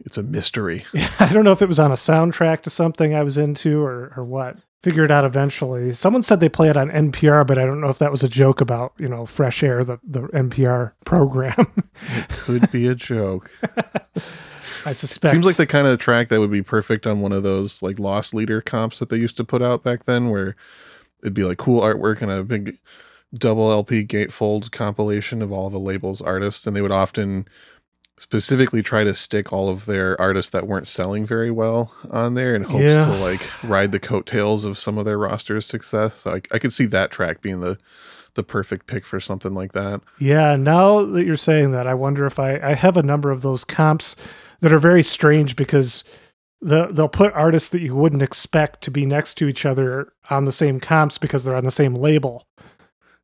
it's 0.00 0.18
a 0.18 0.22
mystery. 0.22 0.84
Yeah, 0.92 1.10
I 1.20 1.32
don't 1.32 1.44
know 1.44 1.52
if 1.52 1.62
it 1.62 1.68
was 1.68 1.78
on 1.78 1.92
a 1.92 1.96
soundtrack 1.96 2.62
to 2.62 2.70
something 2.70 3.14
I 3.14 3.22
was 3.22 3.38
into 3.38 3.82
or 3.82 4.12
or 4.16 4.24
what. 4.24 4.56
Figure 4.82 5.04
it 5.04 5.10
out 5.10 5.26
eventually. 5.26 5.92
Someone 5.92 6.22
said 6.22 6.40
they 6.40 6.48
play 6.48 6.70
it 6.70 6.76
on 6.76 6.88
NPR, 6.88 7.46
but 7.46 7.58
I 7.58 7.66
don't 7.66 7.82
know 7.82 7.90
if 7.90 7.98
that 7.98 8.10
was 8.10 8.22
a 8.22 8.28
joke 8.28 8.62
about 8.62 8.94
you 8.98 9.08
know 9.08 9.26
fresh 9.26 9.62
air, 9.62 9.84
the 9.84 9.98
the 10.02 10.20
NPR 10.20 10.92
program. 11.04 11.66
Could 12.30 12.70
be 12.72 12.86
a 12.86 12.94
joke. 12.94 13.50
I 14.86 14.92
suspect. 14.92 15.32
Seems 15.32 15.44
like 15.46 15.56
the 15.56 15.66
kind 15.66 15.86
of 15.86 15.98
track 15.98 16.28
that 16.28 16.40
would 16.40 16.50
be 16.50 16.62
perfect 16.62 17.06
on 17.06 17.20
one 17.20 17.32
of 17.32 17.42
those 17.42 17.82
like 17.82 17.98
lost 17.98 18.34
leader 18.34 18.60
comps 18.60 18.98
that 18.98 19.08
they 19.08 19.16
used 19.16 19.36
to 19.38 19.44
put 19.44 19.62
out 19.62 19.82
back 19.82 20.04
then, 20.04 20.30
where 20.30 20.56
it'd 21.22 21.34
be 21.34 21.44
like 21.44 21.58
cool 21.58 21.80
artwork 21.80 22.22
and 22.22 22.30
a 22.30 22.42
big 22.42 22.78
double 23.34 23.70
LP 23.70 24.04
gatefold 24.04 24.70
compilation 24.72 25.40
of 25.42 25.52
all 25.52 25.70
the 25.70 25.78
labels 25.78 26.20
artists, 26.20 26.66
and 26.66 26.74
they 26.74 26.82
would 26.82 26.90
often 26.92 27.46
specifically 28.18 28.82
try 28.82 29.02
to 29.02 29.14
stick 29.14 29.50
all 29.52 29.70
of 29.70 29.86
their 29.86 30.20
artists 30.20 30.50
that 30.50 30.66
weren't 30.66 30.86
selling 30.86 31.24
very 31.24 31.50
well 31.50 31.94
on 32.10 32.34
there 32.34 32.54
in 32.54 32.62
hopes 32.62 32.82
Yeah. 32.82 33.06
to 33.06 33.12
like 33.16 33.40
ride 33.64 33.92
the 33.92 33.98
coattails 34.00 34.66
of 34.66 34.76
some 34.76 34.98
of 34.98 35.06
their 35.06 35.16
roster's 35.16 35.64
success. 35.64 36.14
So 36.16 36.32
I, 36.34 36.42
I 36.52 36.58
could 36.58 36.72
see 36.72 36.84
that 36.86 37.10
track 37.10 37.40
being 37.40 37.60
the 37.60 37.78
the 38.34 38.42
perfect 38.44 38.86
pick 38.86 39.04
for 39.06 39.18
something 39.18 39.54
like 39.54 39.72
that. 39.72 40.00
Yeah, 40.20 40.54
now 40.54 41.04
that 41.04 41.24
you're 41.24 41.36
saying 41.36 41.72
that, 41.72 41.86
I 41.88 41.94
wonder 41.94 42.26
if 42.26 42.38
I 42.38 42.58
I 42.60 42.74
have 42.74 42.96
a 42.96 43.02
number 43.02 43.30
of 43.30 43.42
those 43.42 43.64
comps 43.64 44.16
that 44.60 44.72
are 44.72 44.78
very 44.78 45.02
strange 45.02 45.56
because 45.56 46.04
the 46.60 46.86
they'll 46.88 47.08
put 47.08 47.32
artists 47.32 47.70
that 47.70 47.80
you 47.80 47.94
wouldn't 47.94 48.22
expect 48.22 48.82
to 48.82 48.90
be 48.90 49.06
next 49.06 49.34
to 49.34 49.48
each 49.48 49.64
other 49.64 50.12
on 50.28 50.44
the 50.44 50.52
same 50.52 50.78
comps 50.78 51.16
because 51.18 51.44
they're 51.44 51.56
on 51.56 51.64
the 51.64 51.70
same 51.70 51.94
label. 51.94 52.46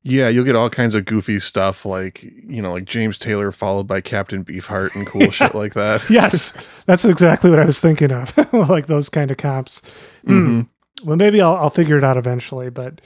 Yeah, 0.02 0.28
you'll 0.28 0.44
get 0.44 0.54
all 0.54 0.70
kinds 0.70 0.94
of 0.94 1.04
goofy 1.04 1.40
stuff 1.40 1.84
like 1.84 2.22
you 2.22 2.62
know, 2.62 2.72
like 2.72 2.84
James 2.84 3.18
Taylor 3.18 3.50
followed 3.52 3.86
by 3.86 4.00
Captain 4.00 4.44
Beefheart 4.44 4.94
and 4.94 5.06
cool 5.06 5.30
shit 5.32 5.54
like 5.54 5.74
that. 5.74 6.02
Yes, 6.10 6.56
that's 6.86 7.04
exactly 7.04 7.50
what 7.50 7.58
I 7.58 7.64
was 7.64 7.80
thinking 7.80 8.12
of, 8.12 8.32
like 8.52 8.86
those 8.86 9.08
kind 9.08 9.30
of 9.30 9.36
comps. 9.36 9.82
Hmm. 10.24 10.60
Mhm. 10.60 10.68
Well, 11.04 11.16
maybe 11.16 11.42
I'll, 11.42 11.56
I'll 11.56 11.70
figure 11.70 11.98
it 11.98 12.04
out 12.04 12.16
eventually. 12.16 12.70
But 12.70 13.00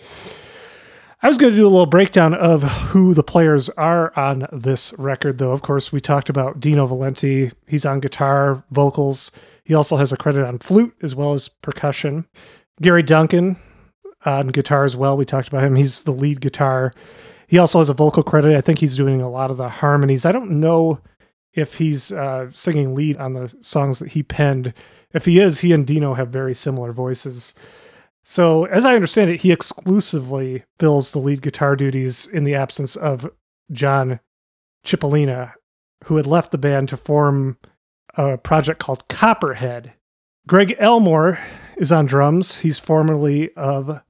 I 1.22 1.28
was 1.28 1.36
going 1.36 1.52
to 1.52 1.56
do 1.56 1.66
a 1.66 1.68
little 1.68 1.84
breakdown 1.84 2.32
of 2.32 2.62
who 2.62 3.12
the 3.12 3.22
players 3.22 3.68
are 3.70 4.10
on 4.18 4.46
this 4.52 4.94
record, 4.94 5.36
though. 5.36 5.52
Of 5.52 5.60
course, 5.60 5.92
we 5.92 6.00
talked 6.00 6.30
about 6.30 6.60
Dino 6.60 6.86
Valenti. 6.86 7.50
He's 7.66 7.84
on 7.84 8.00
guitar, 8.00 8.64
vocals. 8.70 9.30
He 9.64 9.74
also 9.74 9.98
has 9.98 10.12
a 10.12 10.16
credit 10.16 10.46
on 10.46 10.58
flute 10.60 10.96
as 11.02 11.14
well 11.14 11.34
as 11.34 11.48
percussion. 11.48 12.26
Gary 12.80 13.02
Duncan 13.02 13.58
on 14.24 14.48
guitar 14.48 14.84
as 14.84 14.96
well. 14.96 15.14
We 15.14 15.26
talked 15.26 15.48
about 15.48 15.62
him. 15.62 15.76
He's 15.76 16.04
the 16.04 16.12
lead 16.12 16.40
guitar. 16.40 16.94
He 17.48 17.58
also 17.58 17.80
has 17.80 17.90
a 17.90 17.94
vocal 17.94 18.22
credit. 18.22 18.56
I 18.56 18.62
think 18.62 18.78
he's 18.78 18.96
doing 18.96 19.20
a 19.20 19.30
lot 19.30 19.50
of 19.50 19.58
the 19.58 19.68
harmonies. 19.68 20.24
I 20.24 20.32
don't 20.32 20.52
know 20.52 21.00
if 21.52 21.74
he's 21.74 22.12
uh, 22.12 22.50
singing 22.54 22.94
lead 22.94 23.18
on 23.18 23.34
the 23.34 23.54
songs 23.60 23.98
that 23.98 24.12
he 24.12 24.22
penned. 24.22 24.72
If 25.12 25.26
he 25.26 25.38
is, 25.38 25.60
he 25.60 25.72
and 25.72 25.86
Dino 25.86 26.14
have 26.14 26.28
very 26.28 26.54
similar 26.54 26.92
voices. 26.92 27.52
So, 28.30 28.64
as 28.66 28.84
I 28.84 28.94
understand 28.94 29.28
it, 29.28 29.40
he 29.40 29.50
exclusively 29.50 30.62
fills 30.78 31.10
the 31.10 31.18
lead 31.18 31.42
guitar 31.42 31.74
duties 31.74 32.28
in 32.28 32.44
the 32.44 32.54
absence 32.54 32.94
of 32.94 33.28
John 33.72 34.20
Cipollina, 34.86 35.54
who 36.04 36.14
had 36.14 36.28
left 36.28 36.52
the 36.52 36.56
band 36.56 36.90
to 36.90 36.96
form 36.96 37.58
a 38.14 38.38
project 38.38 38.78
called 38.78 39.08
Copperhead. 39.08 39.94
Greg 40.46 40.76
Elmore 40.78 41.40
is 41.76 41.90
on 41.90 42.06
drums. 42.06 42.60
He's 42.60 42.78
formerly 42.78 43.52
of 43.56 44.00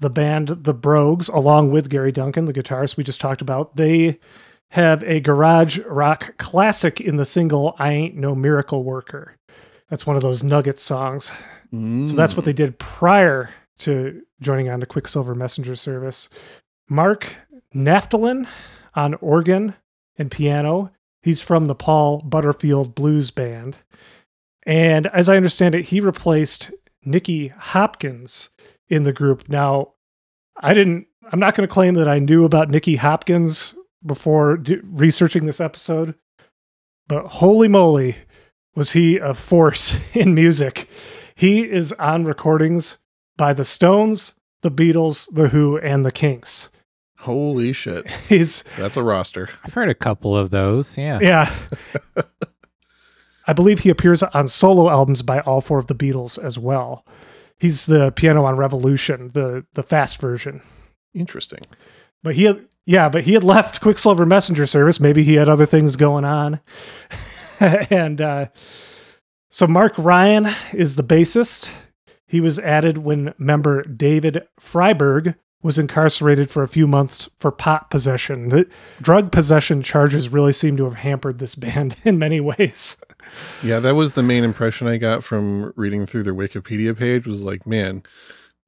the 0.00 0.08
band 0.08 0.48
The 0.64 0.72
Brogues, 0.72 1.28
along 1.28 1.70
with 1.70 1.90
Gary 1.90 2.10
Duncan, 2.10 2.46
the 2.46 2.54
guitarist 2.54 2.96
we 2.96 3.04
just 3.04 3.20
talked 3.20 3.42
about. 3.42 3.76
They 3.76 4.18
have 4.70 5.02
a 5.02 5.20
garage 5.20 5.78
rock 5.80 6.38
classic 6.38 7.02
in 7.02 7.16
the 7.16 7.26
single 7.26 7.76
I 7.78 7.92
Ain't 7.92 8.16
No 8.16 8.34
Miracle 8.34 8.82
Worker. 8.82 9.36
That's 9.90 10.06
one 10.06 10.16
of 10.16 10.22
those 10.22 10.42
nugget 10.42 10.78
songs. 10.78 11.30
So 11.70 12.16
that's 12.16 12.36
what 12.36 12.44
they 12.44 12.52
mm. 12.52 12.56
did 12.56 12.78
prior 12.78 13.50
to 13.80 14.22
joining 14.40 14.68
on 14.68 14.80
to 14.80 14.86
Quicksilver 14.86 15.34
Messenger 15.34 15.76
Service. 15.76 16.28
Mark 16.88 17.34
Naftalin 17.74 18.46
on 18.94 19.14
organ 19.14 19.74
and 20.16 20.30
piano. 20.30 20.90
He's 21.22 21.42
from 21.42 21.66
the 21.66 21.74
Paul 21.74 22.18
Butterfield 22.20 22.94
Blues 22.94 23.30
Band. 23.30 23.76
And 24.64 25.06
as 25.08 25.28
I 25.28 25.36
understand 25.36 25.74
it, 25.74 25.86
he 25.86 26.00
replaced 26.00 26.70
Nicky 27.04 27.48
Hopkins 27.48 28.50
in 28.88 29.02
the 29.02 29.12
group. 29.12 29.48
Now, 29.48 29.92
I 30.56 30.74
didn't, 30.74 31.06
I'm 31.30 31.40
not 31.40 31.54
going 31.54 31.66
to 31.68 31.72
claim 31.72 31.94
that 31.94 32.08
I 32.08 32.18
knew 32.18 32.44
about 32.44 32.70
Nicky 32.70 32.96
Hopkins 32.96 33.74
before 34.04 34.56
do, 34.56 34.80
researching 34.84 35.46
this 35.46 35.60
episode, 35.60 36.14
but 37.06 37.26
holy 37.26 37.68
moly, 37.68 38.16
was 38.74 38.92
he 38.92 39.16
a 39.18 39.34
force 39.34 39.98
in 40.14 40.34
music. 40.34 40.88
He 41.38 41.60
is 41.60 41.92
on 41.92 42.24
recordings 42.24 42.98
by 43.36 43.52
the 43.52 43.64
Stones, 43.64 44.34
the 44.62 44.72
Beatles, 44.72 45.32
the 45.32 45.50
Who, 45.50 45.78
and 45.78 46.04
the 46.04 46.10
Kinks. 46.10 46.68
Holy 47.20 47.72
shit. 47.72 48.10
He's 48.28 48.64
That's 48.76 48.96
a 48.96 49.04
roster. 49.04 49.48
I've 49.64 49.72
heard 49.72 49.88
a 49.88 49.94
couple 49.94 50.36
of 50.36 50.50
those. 50.50 50.98
Yeah. 50.98 51.20
yeah. 51.22 51.54
I 53.46 53.52
believe 53.52 53.78
he 53.78 53.88
appears 53.88 54.24
on 54.24 54.48
solo 54.48 54.90
albums 54.90 55.22
by 55.22 55.38
all 55.38 55.60
four 55.60 55.78
of 55.78 55.86
the 55.86 55.94
Beatles 55.94 56.42
as 56.42 56.58
well. 56.58 57.06
He's 57.60 57.86
the 57.86 58.10
piano 58.10 58.44
on 58.44 58.56
Revolution, 58.56 59.30
the 59.32 59.64
the 59.74 59.84
fast 59.84 60.20
version. 60.20 60.60
Interesting. 61.14 61.60
But 62.24 62.34
he 62.34 62.46
had, 62.46 62.66
yeah, 62.84 63.08
but 63.08 63.22
he 63.22 63.34
had 63.34 63.44
left 63.44 63.80
Quicksilver 63.80 64.26
Messenger 64.26 64.66
Service. 64.66 64.98
Maybe 64.98 65.22
he 65.22 65.34
had 65.34 65.48
other 65.48 65.66
things 65.66 65.94
going 65.94 66.24
on. 66.24 66.58
and 67.60 68.20
uh, 68.20 68.46
so 69.50 69.66
Mark 69.66 69.94
Ryan 69.96 70.48
is 70.72 70.96
the 70.96 71.04
bassist. 71.04 71.68
He 72.26 72.40
was 72.40 72.58
added 72.58 72.98
when 72.98 73.34
member 73.38 73.82
David 73.82 74.46
Freiberg 74.60 75.34
was 75.62 75.78
incarcerated 75.78 76.50
for 76.50 76.62
a 76.62 76.68
few 76.68 76.86
months 76.86 77.28
for 77.40 77.50
pot 77.50 77.90
possession. 77.90 78.50
The 78.50 78.68
drug 79.02 79.32
possession 79.32 79.82
charges 79.82 80.28
really 80.28 80.52
seem 80.52 80.76
to 80.76 80.84
have 80.84 80.94
hampered 80.94 81.38
this 81.38 81.54
band 81.56 81.96
in 82.04 82.18
many 82.18 82.40
ways. 82.40 82.96
Yeah, 83.62 83.80
that 83.80 83.94
was 83.94 84.12
the 84.12 84.22
main 84.22 84.44
impression 84.44 84.86
I 84.86 84.96
got 84.96 85.24
from 85.24 85.72
reading 85.76 86.06
through 86.06 86.22
their 86.22 86.34
Wikipedia 86.34 86.96
page 86.96 87.26
was 87.26 87.42
like, 87.42 87.66
man, 87.66 88.02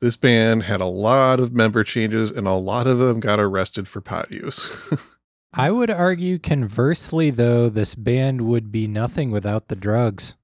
this 0.01 0.17
band 0.17 0.63
had 0.63 0.81
a 0.81 0.87
lot 0.87 1.41
of 1.41 1.55
member 1.55 1.85
changes 1.85 2.31
and 2.31 2.47
a 2.47 2.53
lot 2.53 2.87
of 2.87 2.99
them 2.99 3.21
got 3.21 3.39
arrested 3.39 3.87
for 3.87 4.01
pot 4.01 4.31
use. 4.33 4.93
I 5.53 5.71
would 5.71 5.91
argue 5.91 6.39
conversely, 6.39 7.31
though, 7.31 7.69
this 7.69 7.95
band 7.95 8.43
would 8.43 8.71
be 8.71 8.87
nothing 8.87 9.31
without 9.31 9.69
the 9.69 9.77
drugs. 9.77 10.37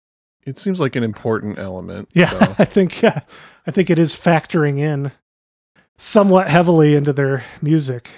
It 0.46 0.58
seems 0.58 0.80
like 0.80 0.96
an 0.96 1.02
important 1.02 1.58
element. 1.58 2.08
Yeah, 2.14 2.30
so- 2.30 2.54
I 2.58 2.64
think 2.64 3.04
uh, 3.04 3.20
I 3.66 3.70
think 3.70 3.90
it 3.90 3.98
is 3.98 4.14
factoring 4.14 4.78
in 4.78 5.12
somewhat 5.98 6.48
heavily 6.48 6.94
into 6.94 7.12
their 7.12 7.44
music. 7.60 8.10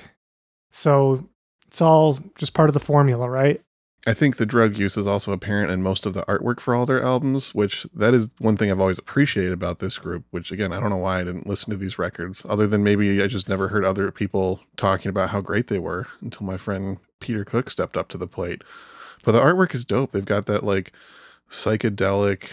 So 0.71 1.29
it's 1.67 1.81
all 1.81 2.19
just 2.37 2.55
part 2.55 2.69
of 2.69 2.75
the 2.75 2.81
formula, 2.81 3.29
right? 3.29 3.61
I 4.07 4.15
think 4.15 4.37
the 4.37 4.47
drug 4.47 4.79
use 4.79 4.97
is 4.97 5.07
also 5.07 5.33
apparent 5.33 5.71
in 5.71 5.83
most 5.83 6.07
of 6.07 6.15
the 6.15 6.23
artwork 6.23 6.61
for 6.61 6.75
all 6.75 6.87
their 6.87 7.03
albums, 7.03 7.55
which 7.55 7.83
that 7.95 8.15
is 8.15 8.31
one 8.39 8.57
thing 8.57 8.71
I've 8.71 8.81
always 8.81 8.99
appreciated 8.99 9.53
about 9.53 9.81
this 9.81 9.99
group, 9.99 10.25
which 10.31 10.51
again, 10.51 10.73
I 10.73 10.81
don't 10.81 10.91
know 10.91 10.97
why 10.97 11.21
I 11.21 11.25
didn't 11.25 11.47
listen 11.47 11.71
to 11.73 11.77
these 11.77 11.99
records 11.99 12.47
other 12.49 12.67
than 12.67 12.83
maybe 12.85 13.23
I 13.23 13.27
just 13.27 13.49
never 13.49 13.69
heard 13.69 13.85
other 13.85 14.11
people 14.11 14.61
talking 14.77 15.11
about 15.11 15.31
how 15.31 15.41
great 15.41 15.67
they 15.67 15.79
were 15.79 16.07
until 16.23 16.47
my 16.47 16.57
friend 16.57 16.99
Peter 17.21 17.45
Cook 17.45 17.71
stepped 17.71 17.97
up 17.97 18.09
to 18.09 18.19
the 18.19 18.27
plate. 18.29 18.63
But 19.25 19.33
the 19.33 19.41
artwork 19.41 19.75
is 19.75 19.85
dope. 19.85 20.13
They've 20.13 20.25
got 20.25 20.47
that 20.47 20.65
like 20.65 20.93
psychedelic 21.51 22.49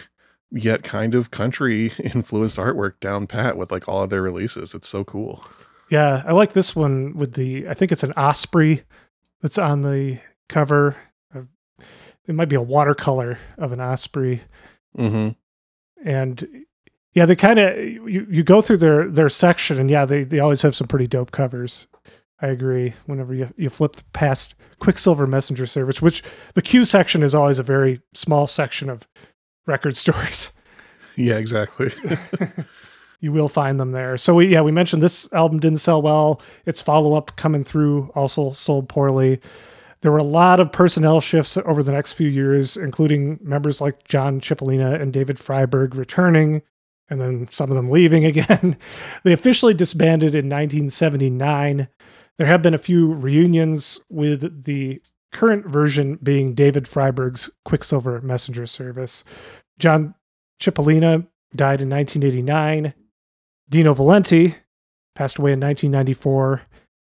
yet 0.52 0.84
kind 0.84 1.16
of 1.16 1.32
country 1.32 1.92
influenced 2.04 2.58
artwork 2.58 3.00
down 3.00 3.28
pat 3.28 3.58
with 3.58 3.72
like 3.72 3.88
all 3.88 4.04
of 4.04 4.10
their 4.10 4.22
releases. 4.22 4.74
It's 4.74 4.88
so 4.88 5.04
cool. 5.04 5.44
Yeah, 5.90 6.24
I 6.26 6.32
like 6.32 6.54
this 6.54 6.76
one 6.76 7.14
with 7.16 7.34
the. 7.34 7.68
I 7.68 7.74
think 7.74 7.92
it's 7.92 8.04
an 8.04 8.14
osprey 8.14 8.84
that's 9.42 9.58
on 9.58 9.82
the 9.82 10.20
cover. 10.50 10.96
It 12.28 12.34
might 12.34 12.50
be 12.50 12.56
a 12.56 12.62
watercolor 12.62 13.38
of 13.60 13.72
an 13.72 13.80
osprey, 13.80 14.42
hmm 14.96 15.30
and 16.04 16.48
yeah, 17.14 17.26
they 17.26 17.36
kind 17.36 17.60
of 17.60 17.78
you, 17.78 18.28
you 18.30 18.44
go 18.44 18.62
through 18.62 18.78
their 18.78 19.10
their 19.10 19.30
section, 19.30 19.80
and 19.80 19.90
yeah, 19.90 20.06
they 20.06 20.24
they 20.24 20.40
always 20.40 20.62
have 20.64 20.76
some 20.76 20.88
pretty 20.88 21.08
dope 21.08 21.32
covers. 21.32 21.88
I 22.42 22.48
agree. 22.48 22.94
Whenever 23.06 23.34
you 23.34 23.54
you 23.58 23.70
flip 23.70 23.98
past 24.14 24.56
Quicksilver 24.80 25.26
Messenger 25.26 25.66
Service, 25.66 26.02
which 26.02 26.22
the 26.54 26.62
Q 26.62 26.84
section 26.84 27.24
is 27.24 27.34
always 27.34 27.60
a 27.60 27.64
very 27.64 28.02
small 28.14 28.48
section 28.48 28.90
of 28.90 29.08
record 29.66 29.96
stores. 29.98 30.50
Yeah, 31.16 31.38
exactly. 31.38 31.92
you 33.22 33.32
will 33.32 33.48
find 33.48 33.80
them 33.80 33.92
there. 33.92 34.18
So 34.18 34.36
we 34.36 34.48
yeah, 34.48 34.62
we 34.62 34.72
mentioned 34.72 35.02
this 35.02 35.32
album 35.32 35.60
didn't 35.60 35.80
sell 35.80 36.02
well. 36.02 36.42
Its 36.66 36.82
follow-up 36.82 37.36
coming 37.38 37.64
through 37.64 38.12
also 38.16 38.52
sold 38.52 38.90
poorly. 38.90 39.40
There 40.02 40.12
were 40.12 40.18
a 40.18 40.24
lot 40.24 40.60
of 40.60 40.72
personnel 40.72 41.22
shifts 41.22 41.58
over 41.58 41.82
the 41.82 41.92
next 41.92 42.14
few 42.14 42.28
years, 42.28 42.78
including 42.78 43.40
members 43.42 43.82
like 43.82 44.04
John 44.04 44.40
Cipollina 44.40 45.02
and 45.02 45.12
David 45.12 45.38
Freiberg 45.38 45.96
returning, 45.96 46.62
and 47.10 47.20
then 47.20 47.48
some 47.50 47.72
of 47.72 47.76
them 47.76 47.90
leaving 47.90 48.26
again. 48.26 48.78
they 49.24 49.34
officially 49.34 49.74
disbanded 49.74 50.36
in 50.36 50.46
1979. 50.46 51.88
There 52.38 52.48
have 52.48 52.62
been 52.62 52.74
a 52.74 52.80
few 52.80 53.14
reunions 53.14 54.00
with 54.10 54.64
the 54.66 55.02
current 55.32 55.66
version 55.66 56.18
being 56.24 56.54
David 56.54 56.86
Freiberg's 56.86 57.50
Quicksilver 57.64 58.22
Messenger 58.22 58.66
Service. 58.66 59.24
John 59.80 60.16
Cipollina 60.62 61.28
died 61.56 61.82
in 61.82 61.90
1989. 61.90 62.94
Dino 63.70 63.94
Valenti 63.94 64.56
passed 65.16 65.38
away 65.38 65.54
in 65.54 65.60
1994, 65.60 66.62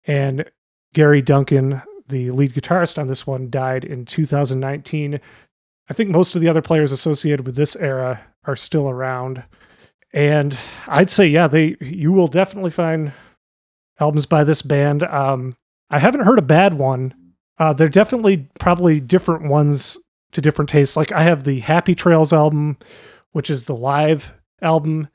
and 0.05 0.45
Gary 0.93 1.21
Duncan, 1.21 1.81
the 2.07 2.31
lead 2.31 2.53
guitarist 2.53 2.97
on 2.97 3.07
this 3.07 3.25
one, 3.25 3.49
died 3.49 3.85
in 3.85 4.05
2019. 4.05 5.19
I 5.89 5.93
think 5.93 6.09
most 6.09 6.35
of 6.35 6.41
the 6.41 6.49
other 6.49 6.61
players 6.61 6.91
associated 6.91 7.45
with 7.45 7.55
this 7.55 7.75
era 7.75 8.21
are 8.45 8.55
still 8.55 8.89
around, 8.89 9.43
and 10.13 10.57
I'd 10.87 11.09
say, 11.09 11.27
yeah, 11.27 11.47
they 11.47 11.75
you 11.81 12.11
will 12.11 12.27
definitely 12.27 12.71
find 12.71 13.13
albums 13.99 14.25
by 14.25 14.43
this 14.43 14.61
band. 14.61 15.03
Um, 15.03 15.55
I 15.89 15.99
haven't 15.99 16.25
heard 16.25 16.39
a 16.39 16.43
bad 16.43 16.73
one. 16.75 17.13
Uh, 17.59 17.73
they're 17.73 17.87
definitely 17.89 18.47
probably 18.59 18.99
different 18.99 19.47
ones 19.49 19.97
to 20.31 20.41
different 20.41 20.69
tastes. 20.69 20.97
Like 20.97 21.11
I 21.11 21.23
have 21.23 21.43
the 21.43 21.59
Happy 21.59 21.95
Trails 21.95 22.33
album, 22.33 22.77
which 23.31 23.49
is 23.49 23.65
the 23.65 23.75
live 23.75 24.33
album. 24.61 25.07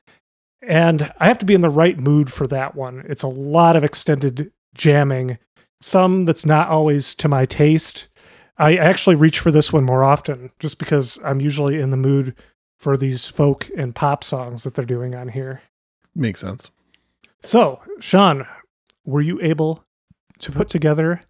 And 0.62 1.12
I 1.18 1.26
have 1.26 1.38
to 1.38 1.46
be 1.46 1.54
in 1.54 1.60
the 1.60 1.70
right 1.70 1.98
mood 1.98 2.32
for 2.32 2.46
that 2.48 2.74
one. 2.74 3.04
It's 3.08 3.22
a 3.22 3.28
lot 3.28 3.76
of 3.76 3.84
extended 3.84 4.52
jamming, 4.74 5.38
some 5.80 6.24
that's 6.24 6.46
not 6.46 6.68
always 6.68 7.14
to 7.16 7.28
my 7.28 7.44
taste. 7.44 8.08
I 8.58 8.76
actually 8.76 9.16
reach 9.16 9.38
for 9.38 9.50
this 9.50 9.72
one 9.72 9.84
more 9.84 10.04
often 10.04 10.50
just 10.58 10.78
because 10.78 11.18
I'm 11.24 11.40
usually 11.40 11.80
in 11.80 11.90
the 11.90 11.96
mood 11.96 12.34
for 12.76 12.96
these 12.96 13.26
folk 13.26 13.68
and 13.76 13.94
pop 13.94 14.24
songs 14.24 14.64
that 14.64 14.74
they're 14.74 14.84
doing 14.84 15.14
on 15.14 15.28
here. 15.28 15.62
Makes 16.14 16.40
sense. 16.40 16.70
So, 17.40 17.80
Sean, 18.00 18.46
were 19.08 19.22
you 19.22 19.40
able 19.40 19.82
to 20.38 20.52
put 20.52 20.68
together 20.68 21.22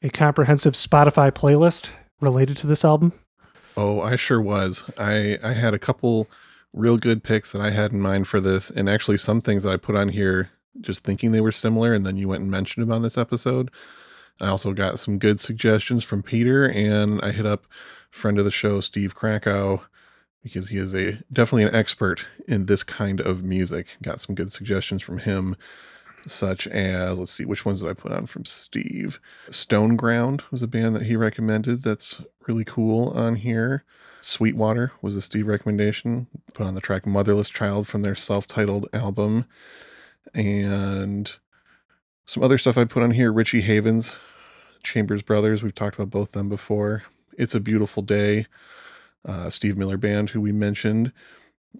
a 0.00 0.08
comprehensive 0.08 0.74
Spotify 0.74 1.32
playlist 1.32 1.90
related 2.20 2.56
to 2.58 2.68
this 2.68 2.84
album? 2.84 3.12
Oh, 3.76 4.00
I 4.00 4.14
sure 4.14 4.40
was. 4.40 4.84
I 4.96 5.36
I 5.42 5.52
had 5.52 5.74
a 5.74 5.78
couple 5.78 6.28
real 6.72 6.96
good 6.96 7.24
picks 7.24 7.50
that 7.50 7.60
I 7.60 7.70
had 7.70 7.92
in 7.92 8.00
mind 8.00 8.28
for 8.28 8.38
this, 8.38 8.70
and 8.70 8.88
actually 8.88 9.16
some 9.16 9.40
things 9.40 9.64
that 9.64 9.72
I 9.72 9.76
put 9.76 9.96
on 9.96 10.08
here 10.08 10.50
just 10.80 11.02
thinking 11.02 11.32
they 11.32 11.40
were 11.40 11.50
similar, 11.50 11.94
and 11.94 12.06
then 12.06 12.16
you 12.16 12.28
went 12.28 12.42
and 12.42 12.50
mentioned 12.50 12.86
them 12.86 12.92
on 12.92 13.02
this 13.02 13.18
episode. 13.18 13.72
I 14.40 14.46
also 14.46 14.72
got 14.72 15.00
some 15.00 15.18
good 15.18 15.40
suggestions 15.40 16.04
from 16.04 16.22
Peter, 16.22 16.70
and 16.70 17.20
I 17.22 17.32
hit 17.32 17.46
up 17.46 17.66
friend 18.10 18.38
of 18.38 18.44
the 18.44 18.50
show 18.52 18.80
Steve 18.80 19.16
Krakow 19.16 19.82
because 20.44 20.68
he 20.68 20.76
is 20.76 20.94
a 20.94 21.18
definitely 21.32 21.64
an 21.64 21.74
expert 21.74 22.24
in 22.46 22.66
this 22.66 22.84
kind 22.84 23.20
of 23.20 23.42
music. 23.42 23.88
Got 24.02 24.20
some 24.20 24.36
good 24.36 24.52
suggestions 24.52 25.02
from 25.02 25.18
him, 25.18 25.56
such 26.26 26.66
as 26.68 27.18
let's 27.18 27.30
see 27.30 27.44
which 27.44 27.64
ones 27.64 27.80
did 27.80 27.90
I 27.90 27.94
put 27.94 28.12
on 28.12 28.26
from 28.26 28.44
Steve. 28.44 29.20
Stoneground 29.50 30.42
was 30.50 30.62
a 30.62 30.66
band 30.66 30.94
that 30.96 31.04
he 31.04 31.16
recommended 31.16 31.82
that's 31.82 32.20
really 32.46 32.64
cool 32.64 33.10
on 33.10 33.36
here. 33.36 33.84
Sweetwater 34.20 34.90
was 35.02 35.14
a 35.14 35.22
Steve 35.22 35.46
recommendation. 35.46 36.26
Put 36.52 36.66
on 36.66 36.74
the 36.74 36.80
track 36.80 37.06
Motherless 37.06 37.48
Child 37.48 37.86
from 37.86 38.02
their 38.02 38.16
self-titled 38.16 38.88
album. 38.92 39.46
And 40.34 41.34
some 42.24 42.42
other 42.42 42.58
stuff 42.58 42.76
I 42.76 42.84
put 42.84 43.04
on 43.04 43.12
here, 43.12 43.32
Richie 43.32 43.60
Havens, 43.60 44.16
Chambers 44.82 45.22
Brothers. 45.22 45.62
We've 45.62 45.74
talked 45.74 45.94
about 45.94 46.10
both 46.10 46.32
them 46.32 46.48
before. 46.48 47.04
It's 47.38 47.54
a 47.54 47.60
Beautiful 47.60 48.02
Day, 48.02 48.46
uh, 49.24 49.48
Steve 49.48 49.76
Miller 49.76 49.96
Band, 49.96 50.30
who 50.30 50.40
we 50.40 50.50
mentioned. 50.50 51.12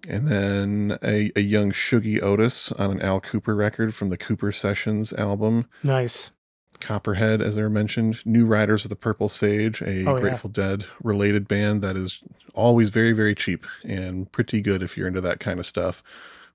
And 0.07 0.27
then 0.27 0.97
a, 1.03 1.31
a 1.35 1.41
young 1.41 1.71
Shuggie 1.71 2.21
Otis 2.21 2.71
on 2.73 2.91
an 2.91 3.01
Al 3.01 3.21
Kooper 3.21 3.57
record 3.57 3.95
from 3.95 4.09
the 4.09 4.17
Kooper 4.17 4.53
Sessions 4.53 5.13
album. 5.13 5.67
Nice. 5.83 6.31
Copperhead, 6.79 7.41
as 7.41 7.57
I 7.57 7.61
mentioned, 7.63 8.23
New 8.25 8.45
Riders 8.45 8.85
of 8.85 8.89
the 8.89 8.95
Purple 8.95 9.29
Sage, 9.29 9.81
a 9.81 10.05
Oh, 10.05 10.15
yeah. 10.15 10.21
Grateful 10.21 10.49
Dead 10.49 10.85
related 11.03 11.47
band 11.47 11.81
that 11.81 11.95
is 11.97 12.21
always 12.53 12.89
very, 12.91 13.13
very 13.13 13.33
cheap 13.33 13.65
and 13.83 14.31
pretty 14.31 14.61
good 14.61 14.83
if 14.83 14.95
you're 14.95 15.07
into 15.07 15.21
that 15.21 15.39
kind 15.39 15.59
of 15.59 15.65
stuff. 15.65 16.03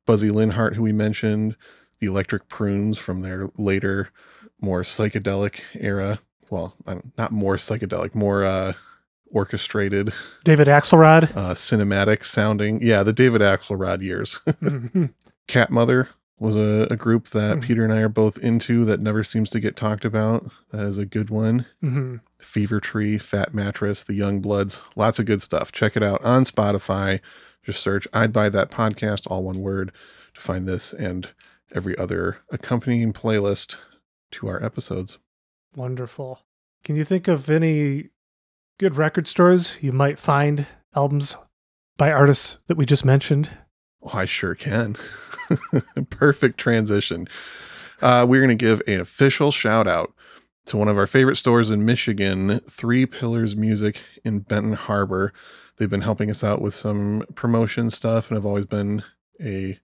Buzzy 0.06 0.30
Linhart, 0.30 0.74
who 0.74 0.82
we 0.82 0.92
mentioned, 0.92 1.56
the 1.98 2.06
Electric 2.06 2.48
Prunes 2.48 2.98
from 2.98 3.22
their 3.22 3.48
later, 3.56 4.10
more 4.60 4.82
psychedelic 4.82 5.60
era. 5.74 6.18
Well, 6.50 6.74
not 7.16 7.32
more 7.32 7.56
psychedelic, 7.56 8.14
more 8.14 8.44
uh, 8.44 8.74
orchestrated, 9.32 10.12
David 10.44 10.68
Axelrod. 10.68 11.24
uh, 11.36 11.54
cinematic 11.54 12.24
sounding. 12.24 12.80
Yeah, 12.82 13.02
the 13.02 13.12
David 13.12 13.40
Axelrod 13.40 14.02
years. 14.02 14.40
Mhm. 14.46 15.12
Cat 15.48 15.70
Mother 15.70 16.08
was 16.38 16.56
a, 16.56 16.86
a 16.90 16.96
group 16.96 17.28
that 17.30 17.58
Mhm. 17.58 17.62
Peter 17.62 17.84
and 17.84 17.92
I 17.92 17.98
are 17.98 18.08
both 18.08 18.38
into 18.38 18.84
that 18.86 19.00
never 19.00 19.22
seems 19.24 19.50
to 19.50 19.60
get 19.60 19.76
talked 19.76 20.04
about. 20.04 20.50
That 20.72 20.84
is 20.86 20.98
a 20.98 21.06
good 21.06 21.30
one. 21.30 21.66
Mhm. 21.82 22.20
Fever 22.40 22.80
Tree, 22.80 23.18
Fat 23.18 23.54
Mattress, 23.54 24.02
The 24.04 24.18
Youngbloods, 24.18 24.82
lots 24.96 25.18
of 25.18 25.26
good 25.26 25.42
stuff. 25.42 25.70
Check 25.72 25.96
it 25.96 26.02
out 26.02 26.22
on 26.24 26.42
Spotify. 26.44 27.20
Just 27.64 27.80
search 27.80 28.08
I'd 28.12 28.32
Buy 28.32 28.48
That 28.48 28.70
Podcast, 28.72 29.26
all 29.30 29.44
one 29.44 29.60
word, 29.60 29.92
to 30.34 30.40
find 30.40 30.66
this 30.66 30.92
and 30.92 31.28
every 31.74 31.96
other 31.96 32.38
accompanying 32.50 33.12
playlist 33.12 33.76
to 34.32 34.48
our 34.48 34.62
episodes. 34.64 35.18
Wonderful. 35.76 36.40
Can 36.84 36.96
you 36.96 37.04
think 37.04 37.28
of 37.28 37.48
any 37.48 38.08
good 38.78 38.96
record 38.96 39.26
stores 39.26 39.76
you 39.80 39.92
might 39.92 40.18
find 40.18 40.66
albums 40.94 41.36
by 41.96 42.10
artists 42.10 42.58
that 42.66 42.76
we 42.76 42.84
just 42.84 43.04
mentioned? 43.04 43.50
Oh, 44.02 44.10
I 44.12 44.24
sure 44.24 44.54
can. 44.54 44.96
Perfect 46.10 46.58
transition. 46.58 47.28
Uh, 48.00 48.26
we're 48.28 48.40
going 48.40 48.56
to 48.56 48.64
give 48.64 48.82
an 48.86 49.00
official 49.00 49.52
shout 49.52 49.86
out 49.86 50.12
to 50.66 50.76
one 50.76 50.88
of 50.88 50.98
our 50.98 51.06
favorite 51.06 51.36
stores 51.36 51.70
in 51.70 51.84
Michigan, 51.84 52.60
Three 52.68 53.06
Pillars 53.06 53.56
Music 53.56 54.02
in 54.24 54.40
Benton 54.40 54.72
Harbor. 54.72 55.32
They've 55.76 55.90
been 55.90 56.00
helping 56.00 56.30
us 56.30 56.44
out 56.44 56.60
with 56.60 56.74
some 56.74 57.24
promotion 57.34 57.90
stuff 57.90 58.30
and 58.30 58.36
have 58.36 58.46
always 58.46 58.66
been 58.66 59.02
a 59.40 59.78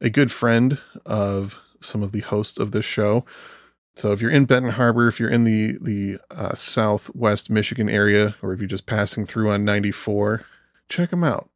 a 0.00 0.08
good 0.10 0.30
friend 0.30 0.78
of 1.04 1.58
some 1.80 2.02
of 2.02 2.12
the 2.12 2.20
hosts 2.20 2.58
of 2.58 2.72
this 2.72 2.84
show. 2.84 3.24
So 3.96 4.12
if 4.12 4.22
you're 4.22 4.30
in 4.30 4.44
Benton 4.44 4.72
Harbor, 4.72 5.08
if 5.08 5.20
you're 5.20 5.30
in 5.30 5.44
the 5.44 5.76
the 5.80 6.18
uh, 6.30 6.54
Southwest 6.54 7.50
Michigan 7.50 7.88
area, 7.88 8.34
or 8.42 8.52
if 8.52 8.60
you're 8.60 8.68
just 8.68 8.86
passing 8.86 9.26
through 9.26 9.50
on 9.50 9.64
94, 9.64 10.44
check 10.88 11.10
them 11.10 11.24
out. 11.24 11.50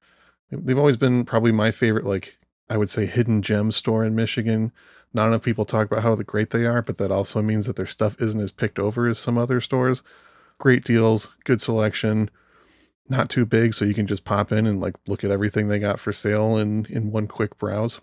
They've 0.51 0.79
always 0.79 0.97
been 0.97 1.25
probably 1.25 1.53
my 1.53 1.71
favorite, 1.71 2.05
like 2.05 2.39
I 2.69 2.77
would 2.77 2.91
say, 2.91 3.07
hidden 3.07 3.43
gem 3.43 3.73
store 3.73 4.05
in 4.05 4.15
Michigan. 4.15 4.73
Not 5.13 5.29
enough 5.29 5.43
people 5.43 5.65
talk 5.65 5.87
about 5.87 6.03
how 6.03 6.15
great 6.17 6.51
they 6.51 6.67
are, 6.67 6.83
but 6.83 6.99
that 6.99 7.13
also 7.13 7.41
means 7.41 7.67
that 7.67 7.77
their 7.77 7.87
stuff 7.87 8.21
isn't 8.21 8.41
as 8.41 8.51
picked 8.51 8.79
over 8.79 9.07
as 9.07 9.19
some 9.19 9.39
other 9.39 9.61
stores. 9.61 10.03
Great 10.59 10.85
deals, 10.85 11.29
good 11.45 11.61
selection, 11.61 12.31
not 13.09 13.31
too 13.31 13.45
big, 13.45 13.75
so 13.75 13.85
you 13.85 13.95
can 13.95 14.07
just 14.07 14.25
pop 14.25 14.51
in 14.53 14.67
and 14.67 14.81
like 14.81 14.97
look 15.07 15.25
at 15.25 15.31
everything 15.31 15.69
they 15.69 15.79
got 15.79 16.01
for 16.01 16.13
sale 16.13 16.57
in 16.59 16.87
in 16.87 17.13
one 17.13 17.27
quick 17.27 17.59
browse. 17.59 18.01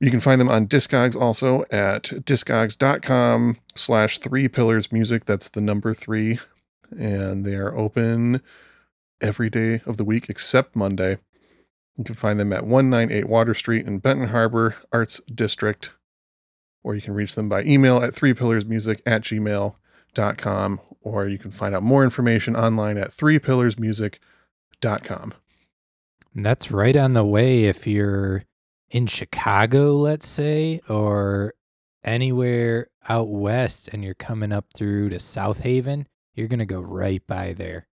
You 0.00 0.10
can 0.10 0.20
find 0.20 0.40
them 0.40 0.50
on 0.50 0.66
Discogs 0.66 1.16
also 1.16 1.64
at 1.70 2.04
discogs.com 2.04 3.56
slash 3.74 4.18
three 4.18 4.46
pillars 4.48 4.92
music. 4.92 5.24
That's 5.24 5.48
the 5.48 5.62
number 5.62 5.94
three. 5.94 6.38
And 6.98 7.44
they 7.44 7.54
are 7.54 7.76
open 7.76 8.42
every 9.22 9.48
day 9.48 9.80
of 9.86 9.96
the 9.96 10.04
week 10.04 10.28
except 10.28 10.76
Monday. 10.76 11.18
You 11.96 12.04
can 12.04 12.14
find 12.14 12.38
them 12.38 12.52
at 12.52 12.66
198 12.66 13.26
Water 13.26 13.54
Street 13.54 13.86
in 13.86 13.98
Benton 13.98 14.28
Harbor 14.28 14.76
Arts 14.92 15.20
District, 15.34 15.92
or 16.84 16.94
you 16.94 17.00
can 17.00 17.14
reach 17.14 17.34
them 17.34 17.48
by 17.48 17.62
email 17.62 18.02
at 18.02 18.14
three 18.14 18.34
pillars 18.34 18.66
music 18.66 19.00
at 19.06 19.22
gmail.com, 19.22 20.80
or 21.00 21.26
you 21.26 21.38
can 21.38 21.50
find 21.50 21.74
out 21.74 21.82
more 21.82 22.04
information 22.04 22.54
online 22.54 22.98
at 22.98 23.10
three 23.10 23.38
pillarsmusic.com. 23.38 25.34
And 26.34 26.44
that's 26.44 26.70
right 26.70 26.96
on 26.96 27.14
the 27.14 27.24
way 27.24 27.64
if 27.64 27.86
you're 27.86 28.44
in 28.90 29.06
Chicago, 29.06 29.96
let's 29.96 30.26
say, 30.28 30.80
or 30.88 31.54
anywhere 32.04 32.88
out 33.08 33.28
west 33.28 33.88
and 33.92 34.04
you're 34.04 34.14
coming 34.14 34.52
up 34.52 34.66
through 34.74 35.08
to 35.10 35.18
South 35.18 35.60
Haven, 35.60 36.06
you're 36.34 36.48
going 36.48 36.60
to 36.60 36.66
go 36.66 36.80
right 36.80 37.26
by 37.26 37.52
there. 37.52 37.86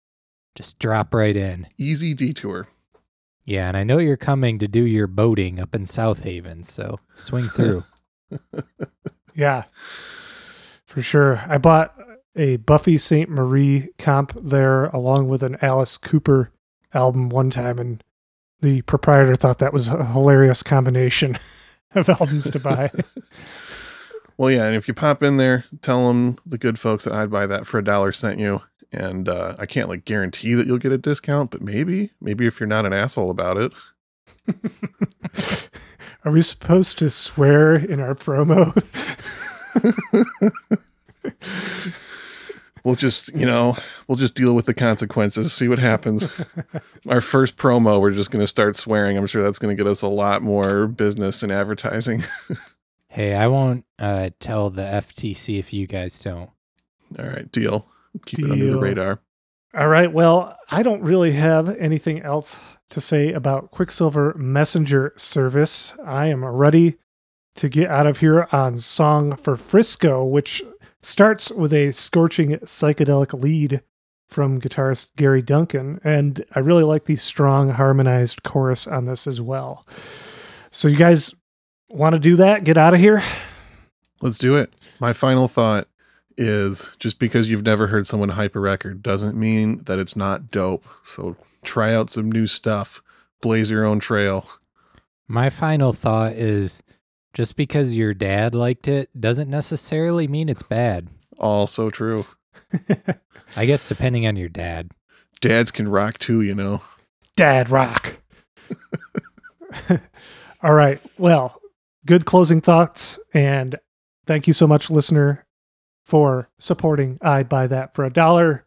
Just 0.56 0.80
drop 0.80 1.14
right 1.14 1.36
in. 1.36 1.68
Easy 1.78 2.14
detour. 2.14 2.68
Yeah, 3.46 3.68
and 3.68 3.78
I 3.78 3.84
know 3.84 3.98
you're 3.98 4.18
coming 4.18 4.60
to 4.60 4.68
do 4.68 4.86
your 4.86 5.08
boating 5.08 5.60
up 5.60 5.74
in 5.74 5.86
South 5.86 6.22
Haven, 6.22 6.64
so 6.64 7.00
swing 7.16 7.46
through. 7.46 7.84
Yeah, 9.36 9.64
for 10.86 11.02
sure. 11.02 11.44
I 11.48 11.58
bought 11.58 11.96
a 12.36 12.58
Buffy 12.58 12.98
Sainte-Marie 12.98 13.90
comp 13.98 14.34
there 14.42 14.86
along 14.88 15.30
with 15.30 15.44
an 15.44 15.58
Alice 15.62 15.98
Cooper 15.98 16.52
album 16.94 17.30
one 17.30 17.50
time, 17.50 17.80
and 17.80 18.04
the 18.62 18.82
proprietor 18.84 19.36
thought 19.36 19.60
that 19.60 19.74
was 19.74 19.88
a 19.88 20.06
hilarious 20.06 20.64
combination 20.64 21.38
of 21.96 22.10
albums 22.10 22.50
to 22.50 22.60
buy. 22.60 22.90
Well, 24.38 24.50
yeah, 24.50 24.66
and 24.66 24.76
if 24.76 24.88
you 24.88 24.96
pop 24.96 25.22
in 25.22 25.38
there, 25.38 25.66
tell 25.82 26.08
them 26.08 26.36
the 26.48 26.58
good 26.58 26.80
folks 26.80 27.04
that 27.04 27.14
I'd 27.14 27.30
buy 27.30 27.46
that 27.46 27.68
for 27.68 27.78
a 27.78 27.84
dollar 27.84 28.12
sent 28.12 28.40
you. 28.40 28.60
And 28.92 29.30
uh, 29.30 29.56
I 29.60 29.68
can't 29.68 29.88
like 29.88 30.04
guarantee 30.04 30.56
that 30.56 30.66
you'll 30.66 30.80
get 30.80 30.92
a 30.92 30.98
discount, 30.98 31.52
but 31.52 31.62
maybe, 31.62 32.10
maybe 32.22 32.48
if 32.48 32.60
you're 32.60 32.66
not 32.66 32.88
an 32.88 32.94
asshole 32.94 33.30
about 33.30 33.58
it. 33.58 33.74
Are 36.26 36.32
we 36.32 36.42
supposed 36.42 36.98
to 37.00 37.12
swear 37.12 37.76
in 37.76 38.00
our 38.00 38.16
promo? 38.16 38.74
We'll 42.84 42.96
just, 42.96 43.34
you 43.36 43.46
know, 43.46 43.76
we'll 44.08 44.18
just 44.18 44.36
deal 44.36 44.56
with 44.56 44.66
the 44.66 44.74
consequences, 44.74 45.54
see 45.54 45.68
what 45.68 45.80
happens. 45.80 46.32
Our 47.08 47.22
first 47.22 47.58
promo, 47.58 48.02
we're 48.02 48.12
just 48.12 48.32
going 48.32 48.44
to 48.44 48.48
start 48.48 48.76
swearing. 48.76 49.18
I'm 49.18 49.28
sure 49.28 49.44
that's 49.44 49.60
going 49.60 49.76
to 49.76 49.84
get 49.84 49.90
us 49.90 50.02
a 50.02 50.08
lot 50.08 50.42
more 50.42 50.88
business 50.88 51.44
and 51.44 51.52
advertising. 51.52 52.24
hey, 53.08 53.36
I 53.36 53.48
won't 53.48 53.86
uh, 54.00 54.32
tell 54.40 54.70
the 54.70 54.82
FTC 54.82 55.60
if 55.60 55.74
you 55.74 55.86
guys 55.88 56.20
don't. 56.20 56.50
All 57.20 57.26
right, 57.26 57.52
deal. 57.52 57.86
Keep 58.26 58.40
it 58.40 58.52
under 58.52 58.66
the 58.66 58.72
Deal. 58.72 58.82
radar. 58.82 59.20
All 59.74 59.88
right. 59.88 60.12
Well, 60.12 60.58
I 60.70 60.84
don't 60.84 61.02
really 61.02 61.32
have 61.34 61.70
anything 61.78 62.22
else 62.22 62.58
to 62.90 63.00
say 63.00 63.32
about 63.32 63.72
Quicksilver 63.72 64.34
Messenger 64.34 65.14
service. 65.16 65.94
I 66.06 66.28
am 66.28 66.44
ready 66.44 66.98
to 67.56 67.70
get 67.70 67.90
out 67.90 68.06
of 68.08 68.18
here 68.20 68.48
on 68.52 68.80
Song 68.80 69.36
for 69.36 69.56
Frisco, 69.56 70.26
which 70.26 70.62
starts 71.02 71.52
with 71.52 71.74
a 71.74 71.92
scorching 71.92 72.52
psychedelic 72.60 73.40
lead 73.42 73.82
from 74.30 74.62
guitarist 74.62 75.10
Gary 75.18 75.42
Duncan. 75.42 76.00
And 76.04 76.44
I 76.56 76.60
really 76.60 76.84
like 76.84 77.06
the 77.06 77.16
strong 77.16 77.70
harmonized 77.70 78.44
chorus 78.44 78.88
on 78.88 79.06
this 79.06 79.28
as 79.28 79.42
well. 79.42 79.86
So, 80.70 80.88
you 80.88 80.98
guys 80.98 81.36
want 81.90 82.14
to 82.14 82.20
do 82.20 82.38
that? 82.38 82.64
Get 82.64 82.78
out 82.78 82.94
of 82.94 83.00
here? 83.00 83.22
Let's 84.22 84.38
do 84.38 84.56
it. 84.56 84.74
My 85.00 85.14
final 85.14 85.48
thought 85.48 85.88
is 86.38 86.96
just 87.00 87.20
because 87.20 87.50
you've 87.50 87.66
never 87.66 87.88
heard 87.88 88.08
someone 88.08 88.30
hype 88.30 88.56
a 88.56 88.60
record 88.60 89.04
doesn't 89.04 89.36
mean 89.36 89.80
that 89.84 90.00
it's 90.00 90.16
not 90.16 90.50
dope. 90.50 90.86
So 91.04 91.36
try 91.64 91.94
out 91.94 92.10
some 92.10 92.32
new 92.32 92.48
stuff, 92.48 93.02
blaze 93.42 93.70
your 93.70 93.86
own 93.86 94.00
trail. 94.00 94.48
My 95.28 95.50
final 95.50 95.94
thought 95.94 96.34
is 96.34 96.84
just 97.34 97.56
because 97.56 97.96
your 97.96 98.14
dad 98.14 98.56
liked 98.56 98.88
it 98.88 99.10
doesn't 99.20 99.50
necessarily 99.50 100.28
mean 100.28 100.50
it's 100.50 100.64
bad. 100.64 101.08
Also 101.40 101.90
true. 101.90 102.26
I 103.56 103.66
guess 103.66 103.88
depending 103.88 104.28
on 104.28 104.36
your 104.36 104.50
dad. 104.50 104.92
Dads 105.40 105.72
can 105.72 105.88
rock 105.88 106.20
too, 106.20 106.42
you 106.42 106.54
know. 106.54 106.82
Dad 107.36 107.70
rock. 107.70 108.18
All 110.64 110.74
right. 110.74 111.02
Well, 111.18 111.60
good 112.06 112.26
closing 112.26 112.62
thoughts. 112.62 113.20
And 113.34 113.76
thank 114.26 114.48
you 114.48 114.54
so 114.54 114.68
much, 114.68 114.90
listener, 114.90 115.46
for 116.06 116.50
supporting 116.60 117.18
I'd 117.22 117.50
Buy 117.50 117.68
That 117.68 117.96
for 117.96 118.06
a 118.06 118.14
Dollar. 118.14 118.66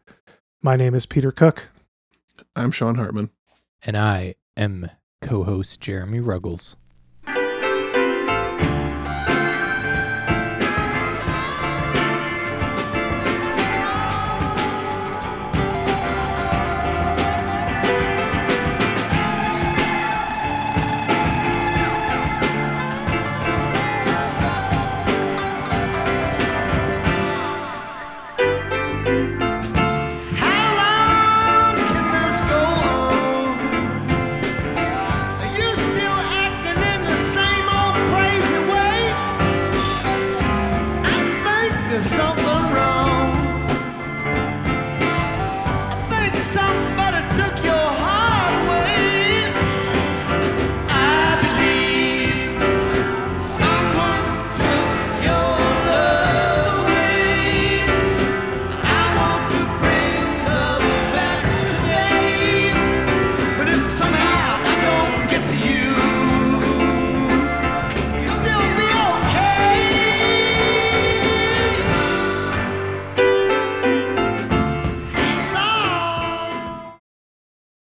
My 0.61 0.75
name 0.75 0.95
is 0.95 1.05
Peter 1.05 1.31
Cook. 1.31 1.69
I'm 2.55 2.71
Sean 2.71 2.95
Hartman. 2.95 3.29
And 3.83 3.95
I 3.95 4.35
am 4.57 4.89
co 5.21 5.43
host 5.43 5.79
Jeremy 5.79 6.19
Ruggles. 6.19 6.75